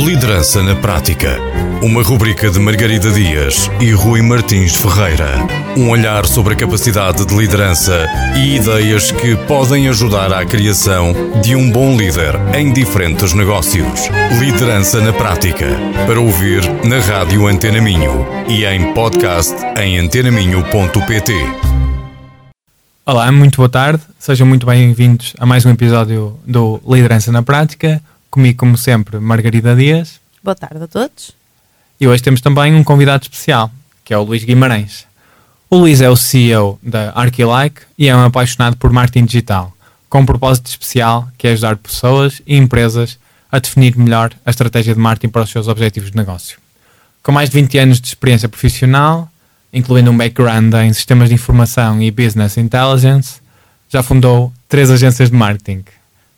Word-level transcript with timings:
Liderança 0.00 0.62
na 0.62 0.74
Prática. 0.74 1.36
Uma 1.82 2.02
rubrica 2.02 2.50
de 2.50 2.58
Margarida 2.58 3.10
Dias 3.10 3.70
e 3.78 3.92
Rui 3.92 4.22
Martins 4.22 4.74
Ferreira. 4.74 5.28
Um 5.76 5.90
olhar 5.90 6.24
sobre 6.24 6.54
a 6.54 6.56
capacidade 6.56 7.26
de 7.26 7.36
liderança 7.36 8.06
e 8.34 8.56
ideias 8.56 9.12
que 9.12 9.36
podem 9.46 9.88
ajudar 9.88 10.32
à 10.32 10.42
criação 10.46 11.12
de 11.42 11.54
um 11.54 11.70
bom 11.70 11.98
líder 11.98 12.34
em 12.56 12.72
diferentes 12.72 13.34
negócios. 13.34 14.08
Liderança 14.38 15.02
na 15.02 15.12
Prática. 15.12 15.66
Para 16.06 16.18
ouvir 16.18 16.62
na 16.82 16.98
Rádio 16.98 17.46
Antena 17.46 17.82
Minho 17.82 18.26
e 18.48 18.64
em 18.64 18.94
podcast 18.94 19.54
em 19.78 19.98
antenaminho.pt. 19.98 21.34
Olá, 23.04 23.30
muito 23.30 23.58
boa 23.58 23.68
tarde. 23.68 24.02
Sejam 24.18 24.46
muito 24.46 24.64
bem-vindos 24.64 25.34
a 25.38 25.44
mais 25.44 25.66
um 25.66 25.70
episódio 25.70 26.38
do 26.46 26.80
Liderança 26.88 27.30
na 27.30 27.42
Prática. 27.42 28.00
Comigo, 28.30 28.58
como 28.58 28.78
sempre, 28.78 29.18
Margarida 29.18 29.74
Dias. 29.74 30.20
Boa 30.42 30.54
tarde 30.54 30.84
a 30.84 30.86
todos. 30.86 31.32
E 32.00 32.06
hoje 32.06 32.22
temos 32.22 32.40
também 32.40 32.74
um 32.74 32.84
convidado 32.84 33.24
especial, 33.24 33.72
que 34.04 34.14
é 34.14 34.18
o 34.18 34.22
Luís 34.22 34.44
Guimarães. 34.44 35.04
O 35.68 35.76
Luís 35.76 36.00
é 36.00 36.08
o 36.08 36.16
CEO 36.16 36.78
da 36.80 37.12
Archilike 37.14 37.82
e 37.98 38.08
é 38.08 38.14
um 38.14 38.24
apaixonado 38.24 38.76
por 38.76 38.92
marketing 38.92 39.24
digital, 39.24 39.72
com 40.08 40.20
um 40.20 40.26
propósito 40.26 40.68
especial 40.68 41.28
que 41.36 41.48
é 41.48 41.52
ajudar 41.52 41.76
pessoas 41.76 42.40
e 42.46 42.56
empresas 42.56 43.18
a 43.50 43.58
definir 43.58 43.96
melhor 43.96 44.32
a 44.46 44.50
estratégia 44.50 44.94
de 44.94 45.00
marketing 45.00 45.32
para 45.32 45.42
os 45.42 45.50
seus 45.50 45.66
objetivos 45.66 46.12
de 46.12 46.16
negócio. 46.16 46.58
Com 47.24 47.32
mais 47.32 47.50
de 47.50 47.60
20 47.60 47.78
anos 47.78 48.00
de 48.00 48.06
experiência 48.06 48.48
profissional, 48.48 49.28
incluindo 49.72 50.10
um 50.10 50.16
background 50.16 50.72
em 50.74 50.92
sistemas 50.92 51.28
de 51.28 51.34
informação 51.34 52.00
e 52.00 52.12
business 52.12 52.56
intelligence, 52.56 53.40
já 53.88 54.04
fundou 54.04 54.52
três 54.68 54.88
agências 54.88 55.30
de 55.30 55.36
marketing. 55.36 55.84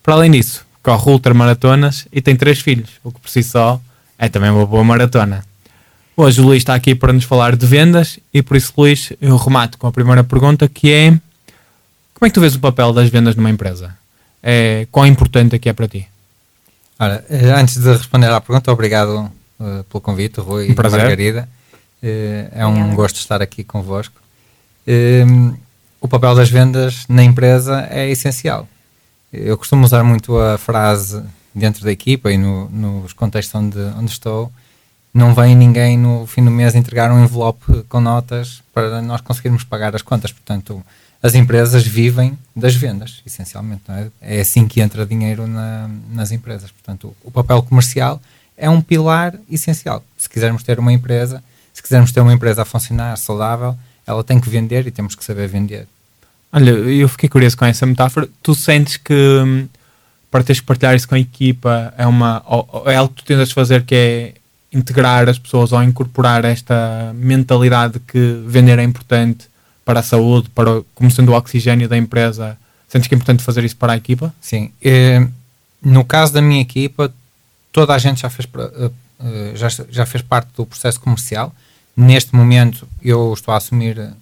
Para 0.01 0.15
além 0.15 0.31
disso, 0.31 0.65
corre 0.83 1.09
ultramaratonas 1.11 2.05
e 2.11 2.21
tem 2.21 2.35
três 2.35 2.59
filhos, 2.59 2.89
o 3.03 3.11
que 3.11 3.19
por 3.19 3.29
si 3.29 3.41
só 3.41 3.81
é 4.19 4.29
também 4.29 4.49
uma 4.51 4.65
boa 4.65 4.83
maratona. 4.83 5.43
Hoje 6.15 6.41
o 6.41 6.45
Luís 6.45 6.59
está 6.59 6.75
aqui 6.75 6.93
para 6.93 7.11
nos 7.11 7.23
falar 7.23 7.55
de 7.55 7.65
vendas 7.65 8.19
e 8.31 8.43
por 8.43 8.55
isso, 8.55 8.73
Luís, 8.77 9.13
eu 9.19 9.35
remato 9.37 9.77
com 9.77 9.87
a 9.87 9.91
primeira 9.91 10.23
pergunta 10.23 10.67
que 10.67 10.91
é 10.91 11.11
como 12.13 12.27
é 12.27 12.29
que 12.29 12.33
tu 12.35 12.41
vês 12.41 12.55
o 12.55 12.59
papel 12.59 12.93
das 12.93 13.09
vendas 13.09 13.35
numa 13.35 13.49
empresa? 13.49 13.97
É, 14.41 14.87
quão 14.91 15.05
importante 15.07 15.55
é 15.55 15.59
que 15.59 15.67
é 15.67 15.73
para 15.73 15.87
ti? 15.87 16.07
Ora, 16.99 17.25
eh, 17.29 17.51
antes 17.51 17.77
de 17.77 17.91
responder 17.91 18.27
à 18.31 18.39
pergunta, 18.39 18.71
obrigado 18.71 19.29
uh, 19.59 19.83
pelo 19.85 19.99
convite, 19.99 20.39
Rui 20.39 20.67
Um 20.67 20.71
e 20.71 20.75
prazer. 20.75 20.99
Margarida. 20.99 21.49
Uh, 22.01 22.49
é 22.51 22.65
um 22.65 22.69
Obrigada. 22.69 22.95
gosto 22.95 23.15
estar 23.17 23.41
aqui 23.41 23.63
convosco. 23.63 24.15
Um, 24.87 25.53
o 25.99 26.07
papel 26.07 26.35
das 26.35 26.49
vendas 26.49 27.05
na 27.09 27.23
empresa 27.23 27.87
é 27.89 28.09
essencial. 28.09 28.67
Eu 29.33 29.57
costumo 29.57 29.83
usar 29.83 30.03
muito 30.03 30.37
a 30.37 30.57
frase 30.57 31.23
dentro 31.55 31.83
da 31.83 31.91
equipa 31.91 32.31
e 32.31 32.37
no- 32.37 32.69
nos 32.69 33.13
contextos 33.13 33.53
onde, 33.55 33.79
onde 33.97 34.11
estou. 34.11 34.51
Não 35.13 35.33
vem 35.33 35.55
ninguém 35.55 35.97
no 35.97 36.25
fim 36.27 36.43
do 36.43 36.51
mês 36.51 36.75
entregar 36.75 37.11
um 37.11 37.23
envelope 37.23 37.83
com 37.89 37.99
notas 37.99 38.61
para 38.73 39.01
nós 39.01 39.21
conseguirmos 39.21 39.63
pagar 39.63 39.95
as 39.95 40.01
contas. 40.01 40.31
Portanto, 40.31 40.83
as 41.21 41.33
empresas 41.35 41.85
vivem 41.85 42.37
das 42.55 42.75
vendas, 42.75 43.21
essencialmente. 43.25 43.83
é? 43.89 44.07
é 44.21 44.41
assim 44.41 44.67
que 44.67 44.81
entra 44.81 45.05
dinheiro 45.05 45.47
na- 45.47 45.89
nas 46.11 46.31
empresas. 46.31 46.69
Portanto, 46.71 47.15
o 47.23 47.31
papel 47.31 47.61
comercial 47.63 48.21
é 48.57 48.69
um 48.69 48.81
pilar 48.81 49.35
essencial. 49.49 50.03
Se 50.17 50.29
quisermos 50.29 50.63
ter 50.63 50.77
uma 50.79 50.93
empresa, 50.93 51.43
se 51.73 51.81
quisermos 51.81 52.11
ter 52.11 52.21
uma 52.21 52.33
empresa 52.33 52.61
a 52.61 52.65
funcionar 52.65 53.17
saudável, 53.17 53.75
ela 54.05 54.23
tem 54.23 54.39
que 54.39 54.49
vender 54.49 54.85
e 54.85 54.91
temos 54.91 55.15
que 55.15 55.23
saber 55.23 55.47
vender. 55.47 55.87
Olha, 56.53 56.69
eu 56.69 57.09
fiquei 57.09 57.27
curioso 57.27 57.57
com 57.57 57.65
essa 57.65 57.85
metáfora. 57.85 58.29
Tu 58.43 58.53
sentes 58.53 58.97
que 58.97 59.13
hum, 59.13 59.67
para 60.29 60.43
teres 60.43 60.59
que 60.59 60.65
partilhar 60.65 60.95
isso 60.95 61.07
com 61.07 61.15
a 61.15 61.19
equipa 61.19 61.93
é, 61.97 62.05
uma, 62.05 62.43
é 62.85 62.95
algo 62.95 63.13
que 63.13 63.23
tu 63.23 63.25
tentas 63.27 63.51
fazer 63.51 63.83
que 63.83 63.95
é 63.95 64.33
integrar 64.71 65.27
as 65.29 65.37
pessoas 65.37 65.71
ou 65.71 65.83
incorporar 65.83 66.45
esta 66.45 67.11
mentalidade 67.15 67.99
que 67.99 68.43
vender 68.45 68.79
é 68.79 68.83
importante 68.83 69.47
para 69.85 69.99
a 69.99 70.03
saúde, 70.03 70.49
para, 70.49 70.81
como 70.95 71.11
sendo 71.11 71.31
o 71.31 71.35
oxigênio 71.35 71.87
da 71.87 71.97
empresa. 71.97 72.57
Sentes 72.87 73.07
que 73.07 73.13
é 73.13 73.17
importante 73.17 73.43
fazer 73.43 73.63
isso 73.63 73.75
para 73.75 73.93
a 73.93 73.97
equipa? 73.97 74.33
Sim. 74.39 74.71
eh, 74.83 75.27
no 75.83 76.05
caso 76.05 76.33
da 76.33 76.41
minha 76.41 76.61
equipa, 76.61 77.13
toda 77.71 77.93
a 77.93 77.97
gente 77.97 78.21
já 78.21 78.29
fez, 78.29 78.47
eh, 78.55 78.91
eh, 79.19 79.51
já, 79.55 79.67
já 79.89 80.05
fez 80.05 80.23
parte 80.23 80.49
do 80.55 80.65
processo 80.65 80.99
comercial. 80.99 81.53
Neste 81.95 82.35
momento 82.35 82.87
eu 83.03 83.33
estou 83.33 83.53
a 83.53 83.57
assumir 83.57 84.13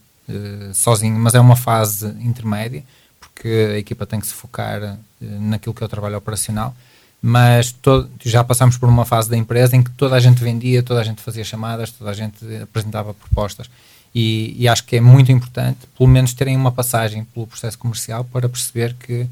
sozinho, 0.74 1.18
mas 1.20 1.36
é 1.36 1.40
uma 1.40 1.56
fase 1.56 2.08
intermédia, 2.22 2.84
porque 3.20 3.48
a 3.76 3.78
equipa 3.78 4.06
tem 4.06 4.20
que 4.20 4.28
se 4.28 4.34
focar 4.34 4.82
eh, 4.84 4.98
naquilo 5.22 5.74
que 5.74 5.84
é 5.84 5.86
o 5.86 5.90
trabalho 5.90 6.18
operacional. 6.18 6.76
Mas 7.22 7.72
to- 7.72 8.10
já 8.26 8.44
passamos 8.44 8.78
por 8.78 8.90
uma 8.90 9.06
fase 9.06 9.30
da 9.30 9.38
empresa 9.38 9.76
em 9.76 9.84
que 9.84 9.92
toda 9.92 10.16
a 10.16 10.20
gente 10.20 10.44
vendia, 10.44 10.82
toda 10.82 11.00
a 11.02 11.04
gente 11.04 11.22
fazia 11.22 11.44
chamadas, 11.44 11.92
toda 11.92 12.10
a 12.10 12.14
gente 12.14 12.38
apresentava 12.64 13.14
propostas. 13.14 13.70
E, 14.14 14.56
e 14.58 14.68
acho 14.68 14.84
que 14.86 14.96
é 14.98 15.02
muito 15.02 15.32
importante, 15.32 15.78
pelo 15.98 16.10
menos, 16.10 16.34
terem 16.34 16.56
uma 16.58 16.72
passagem 16.72 17.24
pelo 17.24 17.48
processo 17.48 17.78
comercial 17.78 18.24
para 18.26 18.50
perceber 18.50 18.96
que 18.96 19.28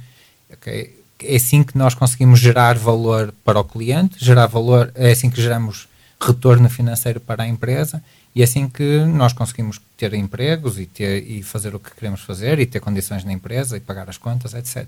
ok, 0.53 0.97
é 1.23 1.35
assim 1.35 1.63
que 1.63 1.77
nós 1.77 1.93
conseguimos 1.93 2.39
gerar 2.39 2.77
valor 2.77 3.33
para 3.43 3.59
o 3.59 3.63
cliente, 3.63 4.23
gerar 4.23 4.45
valor, 4.47 4.91
é 4.95 5.11
assim 5.11 5.29
que 5.29 5.41
geramos 5.41 5.88
retorno 6.21 6.69
financeiro 6.69 7.19
para 7.19 7.43
a 7.43 7.47
empresa 7.47 8.03
e 8.35 8.41
é 8.41 8.43
assim 8.43 8.67
que 8.67 8.99
nós 9.05 9.33
conseguimos 9.33 9.79
ter 9.97 10.13
empregos 10.13 10.77
e, 10.77 10.85
ter, 10.85 11.29
e 11.29 11.41
fazer 11.41 11.73
o 11.73 11.79
que 11.79 11.95
queremos 11.95 12.21
fazer 12.21 12.59
e 12.59 12.65
ter 12.65 12.79
condições 12.79 13.23
na 13.23 13.33
empresa 13.33 13.77
e 13.77 13.79
pagar 13.79 14.09
as 14.09 14.17
contas, 14.17 14.53
etc. 14.53 14.87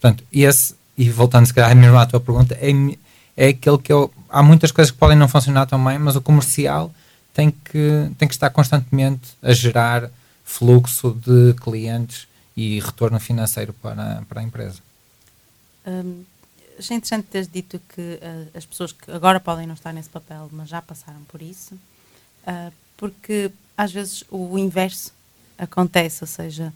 Portanto, 0.00 0.24
esse, 0.32 0.74
e 0.96 1.08
voltando 1.08 1.46
se 1.46 1.54
calhar 1.54 1.74
mesmo 1.76 1.96
à 1.98 2.06
tua 2.06 2.20
pergunta, 2.20 2.58
é, 2.60 2.70
é 3.36 3.48
aquele 3.48 3.78
que 3.78 3.92
eu, 3.92 4.12
há 4.28 4.42
muitas 4.42 4.72
coisas 4.72 4.90
que 4.90 4.98
podem 4.98 5.16
não 5.16 5.28
funcionar 5.28 5.66
tão 5.66 5.82
bem, 5.84 5.98
mas 5.98 6.16
o 6.16 6.20
comercial 6.20 6.92
tem 7.32 7.50
que, 7.50 8.10
tem 8.18 8.26
que 8.26 8.34
estar 8.34 8.50
constantemente 8.50 9.30
a 9.42 9.52
gerar 9.52 10.10
fluxo 10.44 11.16
de 11.24 11.54
clientes 11.54 12.26
e 12.56 12.80
retorno 12.80 13.20
financeiro 13.20 13.72
para, 13.74 14.22
para 14.28 14.40
a 14.40 14.44
empresa. 14.44 14.78
Hum, 15.86 16.24
achei 16.80 16.96
interessante 16.96 17.26
teres 17.26 17.48
dito 17.48 17.80
que 17.94 18.18
ah, 18.20 18.58
as 18.58 18.66
pessoas 18.66 18.92
que 18.92 19.10
agora 19.10 19.38
podem 19.38 19.66
não 19.66 19.74
estar 19.74 19.92
nesse 19.92 20.08
papel, 20.08 20.48
mas 20.52 20.68
já 20.68 20.82
passaram 20.82 21.22
por 21.28 21.40
isso, 21.40 21.78
ah, 22.46 22.72
porque 22.96 23.50
às 23.76 23.92
vezes 23.92 24.24
o 24.30 24.58
inverso 24.58 25.12
acontece, 25.56 26.24
ou 26.24 26.28
seja, 26.28 26.72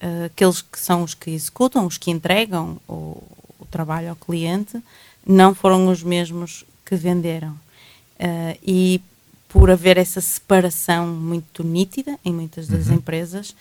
ah, 0.00 0.26
aqueles 0.26 0.62
que 0.62 0.78
são 0.78 1.02
os 1.02 1.14
que 1.14 1.30
executam, 1.30 1.86
os 1.86 1.98
que 1.98 2.10
entregam 2.10 2.80
o, 2.86 3.22
o 3.58 3.66
trabalho 3.70 4.10
ao 4.10 4.16
cliente, 4.16 4.80
não 5.26 5.54
foram 5.54 5.88
os 5.88 6.02
mesmos 6.02 6.64
que 6.84 6.96
venderam. 6.96 7.58
E 8.62 9.00
por 9.48 9.70
haver 9.70 9.96
essa 9.96 10.20
separação 10.20 11.06
muito 11.06 11.62
nítida 11.62 12.18
em 12.24 12.32
muitas 12.32 12.68
das 12.68 12.88
empresas, 12.88 13.54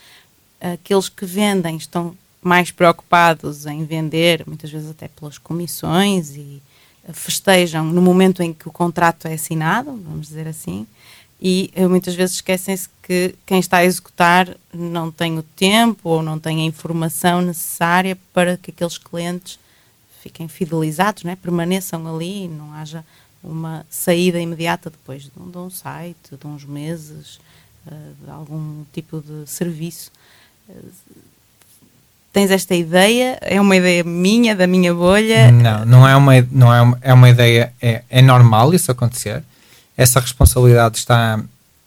aqueles 0.60 1.08
que 1.08 1.26
vendem 1.26 1.78
estão 1.78 2.16
mais 2.42 2.72
preocupados 2.72 3.66
em 3.66 3.84
vender, 3.86 4.44
muitas 4.48 4.72
vezes 4.72 4.90
até 4.90 5.08
pelas 5.08 5.38
comissões 5.38 6.36
e 6.36 6.62
eh, 7.08 7.14
festejam 7.14 7.86
no 7.86 8.02
momento 8.02 8.42
em 8.42 8.54
que 8.54 8.68
o 8.68 8.72
contrato 8.72 9.28
é 9.28 9.34
assinado, 9.34 9.92
vamos 9.92 10.28
dizer 10.28 10.48
assim, 10.48 10.88
e 11.42 11.72
eh, 11.76 11.88
muitas 11.88 12.16
vezes 12.16 12.36
esquecem-se 12.36 12.90
que 13.04 13.36
quem 13.46 13.60
está 13.60 13.78
a 13.78 13.86
executar 13.86 14.56
não 14.74 15.12
tem 15.12 15.38
o 15.38 15.44
tempo 15.44 16.10
ou 16.10 16.22
não 16.22 16.40
tem 16.40 16.62
a 16.62 16.66
informação 16.66 17.42
necessária 17.42 18.18
para 18.34 18.58
que 18.58 18.72
aqueles 18.72 18.98
clientes 18.98 19.60
fiquem 20.22 20.48
fidelizados, 20.48 21.24
né? 21.24 21.36
permaneçam 21.36 22.06
ali 22.14 22.46
e 22.46 22.48
não 22.48 22.74
haja 22.74 23.06
uma 23.42 23.86
saída 23.90 24.40
imediata 24.40 24.90
depois 24.90 25.24
de 25.24 25.32
um, 25.38 25.50
de 25.50 25.58
um 25.58 25.70
site, 25.70 26.36
de 26.38 26.46
uns 26.48 26.66
meses, 26.66 27.40
eh, 27.88 28.12
de 28.24 28.30
algum 28.30 28.84
tipo 28.94 29.22
de 29.22 29.50
serviço. 29.50 30.12
Tens 32.40 32.52
esta 32.52 32.74
ideia? 32.74 33.38
É 33.42 33.60
uma 33.60 33.76
ideia 33.76 34.02
minha, 34.02 34.56
da 34.56 34.66
minha 34.66 34.94
bolha? 34.94 35.52
Não, 35.52 35.86
não 35.86 36.08
é 36.08 36.16
uma, 36.16 36.32
não 36.50 36.74
é 36.74 36.82
uma, 36.82 36.98
é 37.02 37.14
uma 37.14 37.30
ideia, 37.30 37.74
é, 37.82 38.02
é 38.10 38.22
normal 38.22 38.74
isso 38.74 38.90
acontecer. 38.90 39.44
Essa 39.98 40.22
responsabilidade 40.22 41.00
está 41.00 41.38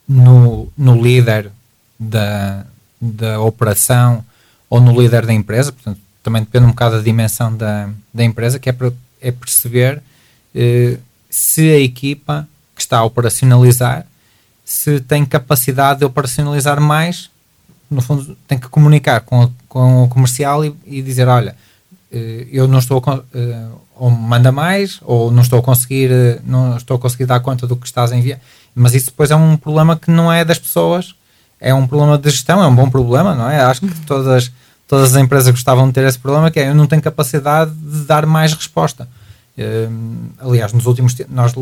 no, 0.07 0.71
no 0.77 1.01
líder 1.01 1.49
da, 1.99 2.67
da 3.01 3.39
operação 3.41 4.23
ou 4.69 4.79
no 4.79 5.01
líder 5.01 5.25
da 5.25 5.33
empresa, 5.33 5.71
portanto, 5.71 5.99
também 6.21 6.43
depende 6.43 6.65
um 6.65 6.69
bocado 6.69 6.97
da 6.97 7.01
dimensão 7.01 7.57
da, 7.57 7.89
da 8.13 8.23
empresa, 8.23 8.59
que 8.59 8.69
é, 8.69 8.73
per- 8.73 8.93
é 9.19 9.31
perceber 9.31 10.03
eh, 10.53 10.99
se 11.31 11.67
a 11.71 11.79
equipa 11.79 12.47
que 12.75 12.81
está 12.83 12.99
a 12.99 13.03
operacionalizar 13.03 14.05
se 14.63 14.99
tem 14.99 15.25
capacidade 15.25 15.99
de 16.01 16.05
operacionalizar 16.05 16.79
mais, 16.79 17.31
no 17.93 18.01
fundo 18.01 18.37
tem 18.47 18.57
que 18.57 18.67
comunicar 18.67 19.21
com, 19.21 19.49
com 19.69 20.03
o 20.03 20.07
comercial 20.07 20.65
e, 20.65 20.75
e 20.85 21.01
dizer, 21.01 21.27
olha, 21.27 21.55
eh, 22.13 22.47
eu 22.51 22.67
não 22.67 22.77
estou 22.77 23.01
a, 23.07 23.21
eh, 23.33 23.67
ou 23.95 24.11
manda 24.11 24.51
mais 24.51 24.99
ou 25.01 25.31
não 25.31 25.41
estou 25.41 25.57
a 25.57 25.63
conseguir 25.63 26.11
eh, 26.11 26.39
não 26.45 26.77
estou 26.77 26.97
a 26.97 26.99
conseguir 26.99 27.25
dar 27.25 27.39
conta 27.39 27.65
do 27.65 27.75
que 27.75 27.87
estás 27.87 28.11
a 28.11 28.15
enviar. 28.15 28.39
Mas 28.75 28.93
isso 28.93 29.07
depois 29.07 29.31
é 29.31 29.35
um 29.35 29.57
problema 29.57 29.97
que 29.97 30.11
não 30.11 30.31
é 30.31 30.45
das 30.45 30.59
pessoas. 30.59 31.15
É 31.59 31.73
um 31.73 31.87
problema 31.87 32.17
de 32.17 32.29
gestão 32.29 32.61
é 32.63 32.67
um 32.67 32.75
bom 32.75 32.89
problema 32.89 33.33
não 33.33 33.49
é? 33.49 33.61
Acho 33.61 33.81
que 33.81 34.01
todas 34.01 34.51
todas 34.87 35.15
as 35.15 35.21
empresas 35.21 35.49
gostavam 35.49 35.87
de 35.87 35.93
ter 35.93 36.05
esse 36.05 36.19
problema 36.19 36.51
que 36.51 36.59
é 36.59 36.69
eu 36.69 36.75
não 36.75 36.85
tenho 36.85 37.01
capacidade 37.01 37.71
de 37.71 38.05
dar 38.05 38.25
mais 38.27 38.53
resposta. 38.53 39.07
Aliás, 40.39 40.73
nos 40.73 40.85
últimos 40.85 41.15
nós 41.29 41.53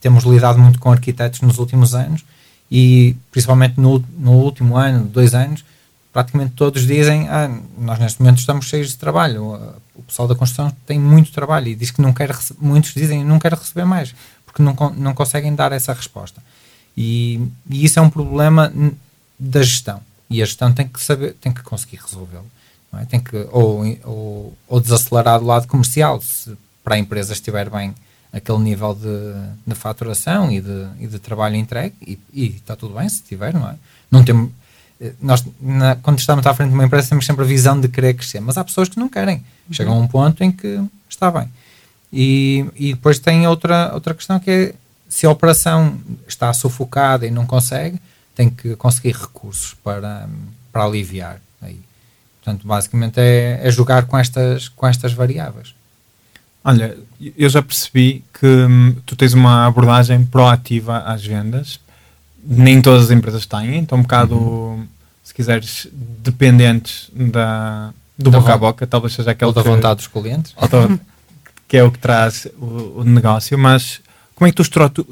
temos 0.00 0.24
lidado 0.24 0.58
muito 0.58 0.78
com 0.78 0.92
arquitetos 0.92 1.40
nos 1.40 1.58
últimos 1.58 1.94
anos 1.94 2.24
e 2.70 3.16
principalmente 3.30 3.78
no, 3.78 4.04
no 4.18 4.32
último 4.32 4.76
ano, 4.76 5.04
dois 5.06 5.34
anos, 5.34 5.64
praticamente 6.12 6.54
todos 6.54 6.86
dizem 6.86 7.28
ah, 7.28 7.50
nós 7.78 7.98
neste 7.98 8.20
momento 8.20 8.38
estamos 8.38 8.66
cheios 8.66 8.90
de 8.90 8.96
trabalho. 8.96 9.76
O 9.94 10.02
pessoal 10.02 10.28
da 10.28 10.34
construção 10.34 10.74
tem 10.86 10.98
muito 10.98 11.32
trabalho 11.32 11.68
e 11.68 11.74
diz 11.74 11.90
que 11.90 12.00
não 12.00 12.12
quer 12.12 12.36
muitos 12.58 12.94
dizem 12.94 13.24
não 13.24 13.38
quer 13.38 13.52
receber 13.52 13.84
mais 13.84 14.14
porque 14.46 14.62
não, 14.62 14.74
não 14.96 15.14
conseguem 15.14 15.54
dar 15.54 15.72
essa 15.72 15.92
resposta. 15.92 16.42
E, 16.96 17.40
e 17.68 17.84
isso 17.84 17.98
é 17.98 18.02
um 18.02 18.10
problema 18.10 18.72
da 19.38 19.62
gestão. 19.62 20.00
E 20.30 20.40
a 20.40 20.46
gestão 20.46 20.72
tem 20.72 20.86
que 20.86 21.02
saber 21.02 21.34
tem 21.34 21.52
que 21.52 21.62
conseguir 21.62 21.96
resolvê-lo 21.96 22.46
é? 23.00 23.04
tem 23.04 23.20
que 23.20 23.36
ou, 23.50 23.84
ou, 24.04 24.58
ou, 24.68 24.80
desacelerar 24.80 25.40
do 25.40 25.46
lado 25.46 25.66
comercial 25.66 26.20
se 26.20 26.56
para 26.82 26.94
a 26.94 26.98
empresa 26.98 27.32
estiver 27.32 27.68
bem 27.70 27.94
aquele 28.34 28.58
nível 28.58 28.94
de, 28.94 29.32
de 29.66 29.74
faturação 29.74 30.50
e 30.50 30.60
de, 30.60 30.86
e 31.00 31.06
de 31.06 31.18
trabalho 31.18 31.56
entregue 31.56 31.94
e, 32.02 32.18
e 32.32 32.46
está 32.56 32.74
tudo 32.74 32.94
bem 32.94 33.08
se 33.08 33.22
tiver 33.22 33.54
não 33.54 33.68
é 33.68 33.76
não 34.10 34.24
temos 34.24 34.50
eh, 35.00 35.12
nós, 35.20 35.44
na, 35.60 35.96
quando 35.96 36.18
estamos 36.18 36.46
à 36.46 36.54
frente 36.54 36.68
de 36.68 36.74
uma 36.74 36.84
empresa, 36.84 37.08
temos 37.08 37.26
sempre 37.26 37.44
a 37.44 37.46
visão 37.46 37.80
de 37.80 37.88
querer 37.88 38.14
crescer, 38.14 38.40
mas 38.40 38.56
há 38.56 38.64
pessoas 38.64 38.88
que 38.88 38.98
não 38.98 39.08
querem. 39.08 39.44
Chegam 39.70 39.94
a 39.94 39.98
um 39.98 40.06
ponto 40.06 40.42
em 40.42 40.52
que 40.52 40.80
está 41.08 41.30
bem. 41.30 41.48
E, 42.12 42.64
e 42.76 42.94
depois 42.94 43.18
tem 43.18 43.46
outra, 43.46 43.92
outra 43.92 44.14
questão 44.14 44.38
que 44.38 44.50
é 44.50 44.74
se 45.08 45.26
a 45.26 45.30
operação 45.30 45.98
está 46.26 46.52
sufocada 46.52 47.26
e 47.26 47.30
não 47.30 47.46
consegue, 47.46 48.00
tem 48.34 48.50
que 48.50 48.74
conseguir 48.76 49.14
recursos 49.14 49.74
para, 49.74 50.28
para 50.72 50.84
aliviar. 50.84 51.40
Aí. 51.62 51.80
Portanto, 52.42 52.66
basicamente 52.66 53.18
é, 53.18 53.60
é 53.62 53.70
jogar 53.70 54.06
com 54.06 54.18
estas, 54.18 54.68
com 54.68 54.86
estas 54.86 55.12
variáveis. 55.12 55.74
Olha, 56.64 56.96
eu 57.36 57.48
já 57.48 57.62
percebi 57.62 58.24
que 58.40 58.46
hum, 58.46 58.96
tu 59.04 59.14
tens 59.14 59.34
uma 59.34 59.66
abordagem 59.66 60.24
proativa 60.24 60.98
às 60.98 61.24
vendas. 61.24 61.78
Nem 62.42 62.80
todas 62.82 63.04
as 63.04 63.10
empresas 63.10 63.46
têm, 63.46 63.78
então 63.78 63.98
um 63.98 64.02
bocado 64.02 64.36
uhum 64.36 64.86
se 65.24 65.32
quiseres, 65.32 65.88
dependentes 65.92 67.10
da, 67.14 67.92
do 68.16 68.30
da 68.30 68.38
boca 68.38 68.52
a 68.52 68.58
boca, 68.58 68.86
talvez 68.86 69.14
seja 69.14 69.30
aquele. 69.30 69.48
Ou 69.48 69.54
da 69.54 69.62
que, 69.62 69.68
vontade 69.68 69.96
dos 69.96 70.06
clientes. 70.06 70.54
Da, 70.54 70.98
que 71.66 71.78
é 71.78 71.82
o 71.82 71.90
que 71.90 71.98
traz 71.98 72.46
o, 72.58 73.00
o, 73.00 73.04
negócio, 73.04 73.58
mas 73.58 74.02
como 74.34 74.46
é 74.46 74.52
que 74.52 74.56
tu 74.56 74.62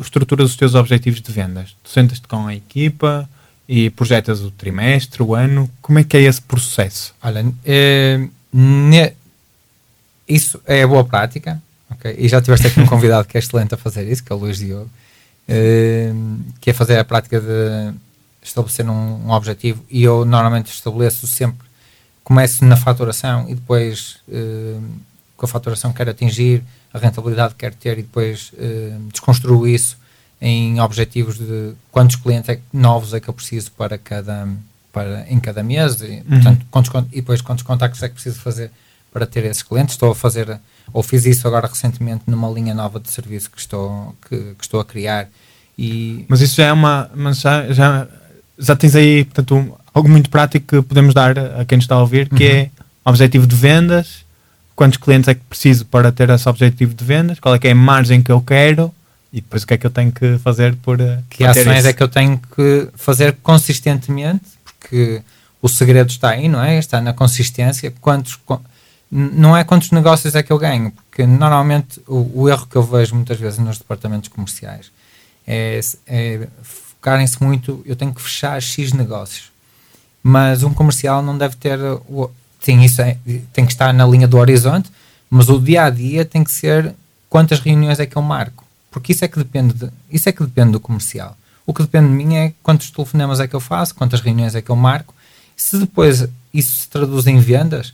estruturas 0.01 0.51
os 0.51 0.57
teus 0.57 0.75
objetivos 0.75 1.23
de 1.23 1.33
vendas? 1.33 1.75
Tu 1.83 1.89
sentas-te 1.89 2.29
com 2.29 2.47
a 2.47 2.55
equipa 2.55 3.27
e 3.67 3.89
projetas 3.89 4.43
o 4.43 4.51
trimestre, 4.51 5.23
o 5.23 5.35
ano, 5.35 5.69
como 5.81 5.99
é 5.99 6.05
que 6.05 6.19
é 6.19 6.21
esse 6.21 6.43
processo? 6.43 7.15
Olha, 7.23 7.45
é, 7.65 8.29
ne, 8.53 9.15
isso 10.35 10.61
é 10.67 10.87
boa 10.87 11.05
prática, 11.05 11.61
okay? 11.91 12.15
e 12.19 12.29
já 12.29 12.41
tiveste 12.41 12.67
aqui 12.67 12.81
um 12.81 12.87
convidado 12.87 13.27
que 13.29 13.37
é 13.37 13.41
excelente 13.41 13.75
a 13.75 13.77
fazer 13.77 14.11
isso, 14.11 14.23
que 14.25 14.33
é 14.33 14.37
o 14.37 14.39
Luís 14.39 14.59
Diogo, 14.59 14.91
é, 15.49 16.13
que 16.61 16.71
é 16.71 16.73
fazer 16.73 16.99
a 16.99 17.05
prática 17.05 17.41
de 17.41 17.95
estabelecer 18.43 18.89
um, 18.89 19.27
um, 19.27 19.31
objetivo 19.31 19.85
e 19.91 20.03
eu 20.03 20.25
normalmente 20.25 20.73
estabeleço 20.73 21.27
sempre, 21.27 21.67
começo 22.25 22.65
na 22.65 22.77
faturação 22.77 23.49
e 23.49 23.55
depois 23.55 24.19
uh, 24.29 24.83
com 25.37 25.47
a 25.47 25.49
faturação 25.49 25.93
quero 25.93 26.11
atingir, 26.11 26.63
a 26.93 26.99
rentabilidade 26.99 27.55
que 27.55 27.61
quero 27.61 27.75
ter 27.75 27.99
e 27.99 28.03
depois 28.03 28.53
uh, 28.55 29.09
desconstruo 29.11 29.67
isso 29.67 29.97
em 30.41 30.81
objetivos 30.81 31.39
de 31.39 31.73
quantos 31.91 32.17
clientes 32.17 32.49
é, 32.49 32.59
novos 32.73 33.15
é 33.15 33.21
que 33.21 33.29
eu 33.29 33.35
preciso 33.35 33.71
para 33.73 33.97
cada, 33.97 34.49
para, 34.93 35.25
em 35.29 35.39
cada 35.39 35.63
mês 35.63 36.01
e, 36.01 36.07
uhum. 36.07 36.23
portanto, 36.25 36.67
quantos, 36.71 36.91
e 37.13 37.17
depois 37.17 37.41
quantos 37.41 37.63
contactos 37.63 38.03
é 38.03 38.09
que 38.09 38.15
preciso 38.15 38.41
fazer 38.41 38.71
para 39.13 39.27
ter 39.27 39.45
esses 39.45 39.63
clientes. 39.63 39.95
Estou 39.95 40.13
a 40.13 40.15
fazer, 40.15 40.61
ou 40.93 41.03
fiz 41.03 41.27
isso 41.27 41.47
agora 41.47 41.67
recentemente 41.67 42.25
numa 42.27 42.49
linha 42.49 42.75
nova 42.75 42.99
de 42.99 43.11
serviço 43.11 43.51
que 43.51 43.61
estou, 43.61 44.15
que, 44.29 44.37
que 44.37 44.63
estou 44.65 44.81
a 44.81 44.85
criar. 44.85 45.29
E 45.79 46.25
mas 46.29 46.41
isso 46.41 46.57
já 46.57 46.67
é 46.67 46.73
uma. 46.73 47.11
Mas 47.15 47.41
já, 47.41 47.73
já 47.73 48.09
já 48.59 48.77
tens 48.77 48.95
aí, 48.95 49.25
portanto, 49.25 49.57
um, 49.57 49.73
algo 49.93 50.09
muito 50.09 50.31
prático 50.31 50.67
que 50.67 50.83
podemos 50.83 51.15
dar 51.15 51.39
a 51.39 51.65
quem 51.65 51.77
nos 51.77 51.85
está 51.85 51.97
a 51.97 52.01
ouvir, 52.01 52.29
que 52.29 52.45
uhum. 52.45 52.57
é 52.57 52.71
objetivo 53.05 53.47
de 53.47 53.57
vendas, 53.57 54.25
quantos 54.77 54.99
clientes 54.99 55.29
é 55.29 55.35
que 55.35 55.41
preciso 55.49 55.85
para 55.87 56.13
ter 56.13 56.31
esse 56.31 56.49
objetivo 56.49 56.95
de 56.95 57.05
vendas, 57.05 57.41
qual 57.41 57.55
é 57.55 57.59
que 57.59 57.69
é 57.69 57.73
a 57.73 57.75
margem 57.75 58.23
que 58.23 58.31
eu 58.31 58.41
quero 58.41 58.93
e 59.33 59.41
depois 59.41 59.63
o 59.63 59.67
que 59.67 59.75
é 59.75 59.79
que 59.79 59.87
eu 59.87 59.91
tenho 59.91 60.13
que 60.13 60.39
fazer 60.39 60.77
por 60.77 61.01
eh, 61.01 61.19
que 61.31 61.43
ações 61.43 61.79
isso. 61.79 61.89
é 61.89 61.93
que 61.93 62.03
eu 62.03 62.09
tenho 62.09 62.39
que 62.55 62.89
fazer 62.95 63.37
consistentemente, 63.43 64.45
porque 64.63 65.23
o 65.61 65.69
segredo 65.69 66.11
está 66.11 66.31
aí, 66.31 66.49
não 66.49 66.63
é? 66.63 66.79
Está 66.79 67.01
na 67.01 67.15
consistência. 67.15 67.93
Quantos, 68.01 68.39
não 69.15 69.55
é 69.55 69.63
quantos 69.63 69.91
negócios 69.91 70.35
é 70.35 70.43
que 70.43 70.51
eu 70.51 70.59
ganho, 70.59 70.91
porque 70.91 71.27
normalmente 71.27 72.01
o, 72.09 72.43
o 72.43 72.49
erro 72.49 72.67
que 72.67 72.77
eu 72.77 72.83
vejo 72.83 73.15
muitas 73.15 73.39
vezes 73.39 73.59
nos 73.59 73.77
departamentos 73.77 74.31
comerciais 74.31 74.91
é, 75.47 75.79
é 76.07 76.49
focarem-se 76.63 77.43
muito, 77.43 77.83
eu 77.85 77.95
tenho 77.95 78.15
que 78.15 78.23
fechar 78.23 78.61
X 78.63 78.95
negócios. 78.95 79.53
Mas 80.23 80.63
um 80.63 80.73
comercial 80.73 81.21
não 81.21 81.37
deve 81.37 81.57
ter. 81.57 81.79
O, 82.09 82.31
sim, 82.61 82.81
isso 82.81 83.03
é, 83.03 83.19
tem 83.53 83.67
que 83.67 83.73
estar 83.73 83.93
na 83.93 84.07
linha 84.07 84.27
do 84.27 84.39
horizonte, 84.39 84.91
mas 85.29 85.49
o 85.49 85.61
dia 85.61 85.85
a 85.85 85.91
dia 85.91 86.25
tem 86.25 86.43
que 86.43 86.51
ser 86.51 86.95
quantas 87.29 87.59
reuniões 87.61 88.01
é 88.01 88.07
que 88.07 88.17
eu 88.17 88.23
marco. 88.23 88.65
Porque 88.91 89.13
isso 89.13 89.25
é 89.25 89.29
que 89.29 89.37
depende, 89.37 89.75
de, 89.75 89.91
isso 90.11 90.29
é 90.29 90.33
que 90.33 90.45
depende 90.45 90.73
do 90.73 90.81
comercial. 90.81 91.37
O 91.67 91.75
que 91.75 91.83
depende 91.83 92.09
de 92.09 92.15
mim 92.15 92.37
é 92.37 92.53
quantos 92.63 92.91
telefonemas 92.91 93.41
é 93.41 93.49
que 93.49 93.55
eu 93.55 93.61
faço, 93.61 93.95
quantas 93.95 94.21
reuniões 94.21 94.55
é 94.55 94.63
que 94.63 94.71
eu 94.71 94.77
marco. 94.77 95.15
Se 95.57 95.77
depois 95.79 96.29
isso 96.55 96.83
se 96.83 96.89
traduz 96.89 97.27
em 97.27 97.39
vendas, 97.41 97.93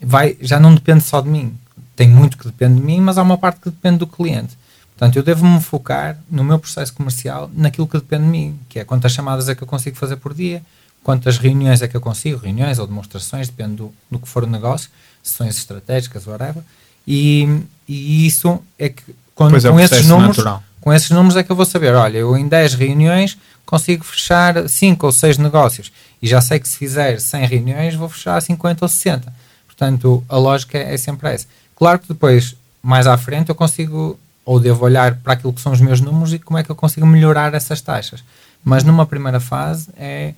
vai, 0.00 0.36
já 0.40 0.58
não 0.58 0.74
depende 0.74 1.04
só 1.04 1.20
de 1.20 1.28
mim. 1.28 1.56
Tem 1.96 2.08
muito 2.08 2.38
que 2.38 2.46
depende 2.46 2.76
de 2.76 2.86
mim, 2.86 3.00
mas 3.00 3.18
há 3.18 3.22
uma 3.22 3.38
parte 3.38 3.60
que 3.60 3.70
depende 3.70 3.98
do 3.98 4.06
cliente. 4.06 4.56
Portanto, 4.96 5.16
eu 5.16 5.22
devo-me 5.22 5.60
focar 5.60 6.18
no 6.30 6.42
meu 6.42 6.58
processo 6.58 6.92
comercial 6.92 7.50
naquilo 7.54 7.86
que 7.86 7.98
depende 7.98 8.24
de 8.24 8.30
mim, 8.30 8.58
que 8.68 8.80
é 8.80 8.84
quantas 8.84 9.12
chamadas 9.12 9.48
é 9.48 9.54
que 9.54 9.62
eu 9.62 9.66
consigo 9.66 9.96
fazer 9.96 10.16
por 10.16 10.34
dia, 10.34 10.62
quantas 11.04 11.38
reuniões 11.38 11.82
é 11.82 11.88
que 11.88 11.96
eu 11.96 12.00
consigo, 12.00 12.38
reuniões 12.38 12.78
ou 12.78 12.86
demonstrações, 12.86 13.48
depende 13.48 13.76
do, 13.76 13.94
do 14.10 14.18
que 14.18 14.28
for 14.28 14.42
o 14.42 14.46
negócio, 14.46 14.90
sessões 15.22 15.56
estratégicas, 15.56 16.26
whatever. 16.26 16.62
E, 17.06 17.62
e 17.88 18.26
isso 18.26 18.60
é 18.78 18.88
que 18.88 19.02
quando, 19.34 19.56
é, 19.56 19.70
com 19.70 19.78
esses 19.78 20.06
números, 20.06 20.36
natural. 20.36 20.62
com 20.80 20.92
esses 20.92 21.10
números 21.10 21.36
é 21.36 21.44
que 21.44 21.52
eu 21.52 21.56
vou 21.56 21.64
saber, 21.64 21.94
olha, 21.94 22.18
eu 22.18 22.36
em 22.36 22.48
10 22.48 22.74
reuniões 22.74 23.38
consigo 23.64 24.02
fechar 24.02 24.68
5 24.68 25.06
ou 25.06 25.12
6 25.12 25.38
negócios 25.38 25.92
e 26.20 26.26
já 26.26 26.40
sei 26.40 26.58
que 26.58 26.68
se 26.68 26.76
fizer 26.76 27.20
100 27.20 27.46
reuniões 27.46 27.94
vou 27.94 28.08
fechar 28.08 28.42
50 28.42 28.84
ou 28.84 28.88
60. 28.88 29.32
Portanto, 29.78 30.24
a 30.28 30.36
lógica 30.36 30.76
é 30.76 30.96
sempre 30.96 31.32
essa. 31.32 31.46
Claro 31.76 32.00
que 32.00 32.08
depois, 32.08 32.56
mais 32.82 33.06
à 33.06 33.16
frente, 33.16 33.48
eu 33.48 33.54
consigo 33.54 34.18
ou 34.44 34.58
devo 34.58 34.84
olhar 34.84 35.14
para 35.16 35.34
aquilo 35.34 35.52
que 35.52 35.60
são 35.60 35.70
os 35.72 35.80
meus 35.80 36.00
números 36.00 36.32
e 36.32 36.38
como 36.38 36.58
é 36.58 36.64
que 36.64 36.70
eu 36.70 36.74
consigo 36.74 37.06
melhorar 37.06 37.54
essas 37.54 37.80
taxas. 37.80 38.24
Mas 38.64 38.82
numa 38.82 39.06
primeira 39.06 39.38
fase 39.38 39.88
é 39.96 40.34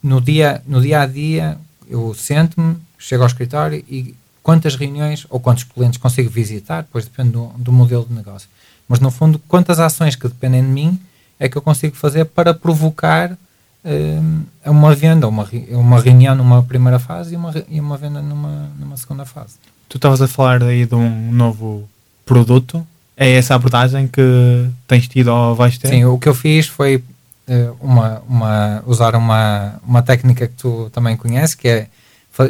no 0.00 0.20
dia, 0.20 0.62
no 0.66 0.80
dia 0.80 1.00
a 1.00 1.06
dia 1.06 1.58
eu 1.88 2.14
sento-me, 2.14 2.76
chego 2.96 3.24
ao 3.24 3.26
escritório 3.26 3.84
e 3.88 4.14
quantas 4.40 4.76
reuniões 4.76 5.26
ou 5.28 5.40
quantos 5.40 5.64
clientes 5.64 5.98
consigo 5.98 6.30
visitar, 6.30 6.82
depois 6.82 7.06
depende 7.06 7.30
do, 7.30 7.46
do 7.56 7.72
modelo 7.72 8.06
de 8.06 8.14
negócio. 8.14 8.48
Mas 8.86 9.00
no 9.00 9.10
fundo, 9.10 9.40
quantas 9.48 9.80
ações 9.80 10.14
que 10.14 10.28
dependem 10.28 10.62
de 10.62 10.68
mim 10.68 11.00
é 11.38 11.48
que 11.48 11.56
eu 11.56 11.62
consigo 11.62 11.96
fazer 11.96 12.26
para 12.26 12.54
provocar 12.54 13.36
uh, 13.84 14.70
uma 14.70 14.94
venda, 14.94 15.28
uma, 15.28 15.48
uma 15.70 16.00
reunião 16.00 16.34
numa 16.34 16.62
primeira 16.62 16.98
fase 16.98 17.34
e 17.34 17.36
uma, 17.36 17.52
e 17.68 17.80
uma 17.80 17.96
venda 17.96 18.20
numa, 18.20 18.70
numa 18.78 18.96
segunda 18.96 19.24
fase. 19.24 19.54
Tu 19.88 19.96
estavas 19.96 20.22
a 20.22 20.28
falar 20.28 20.62
aí 20.62 20.86
de 20.86 20.94
um 20.94 21.32
novo 21.32 21.88
produto 22.24 22.86
é 23.20 23.32
essa 23.32 23.54
abordagem 23.54 24.08
que 24.08 24.70
tens 24.88 25.06
tido 25.06 25.28
ou 25.28 25.54
vais 25.54 25.76
ter? 25.76 25.88
Sim, 25.88 26.06
o 26.06 26.18
que 26.18 26.26
eu 26.26 26.34
fiz 26.34 26.66
foi 26.66 26.96
uh, 26.96 27.76
uma, 27.78 28.22
uma, 28.26 28.82
usar 28.86 29.14
uma, 29.14 29.74
uma 29.86 30.02
técnica 30.02 30.48
que 30.48 30.54
tu 30.54 30.88
também 30.90 31.18
conheces, 31.18 31.54
que 31.54 31.68
é 31.68 31.86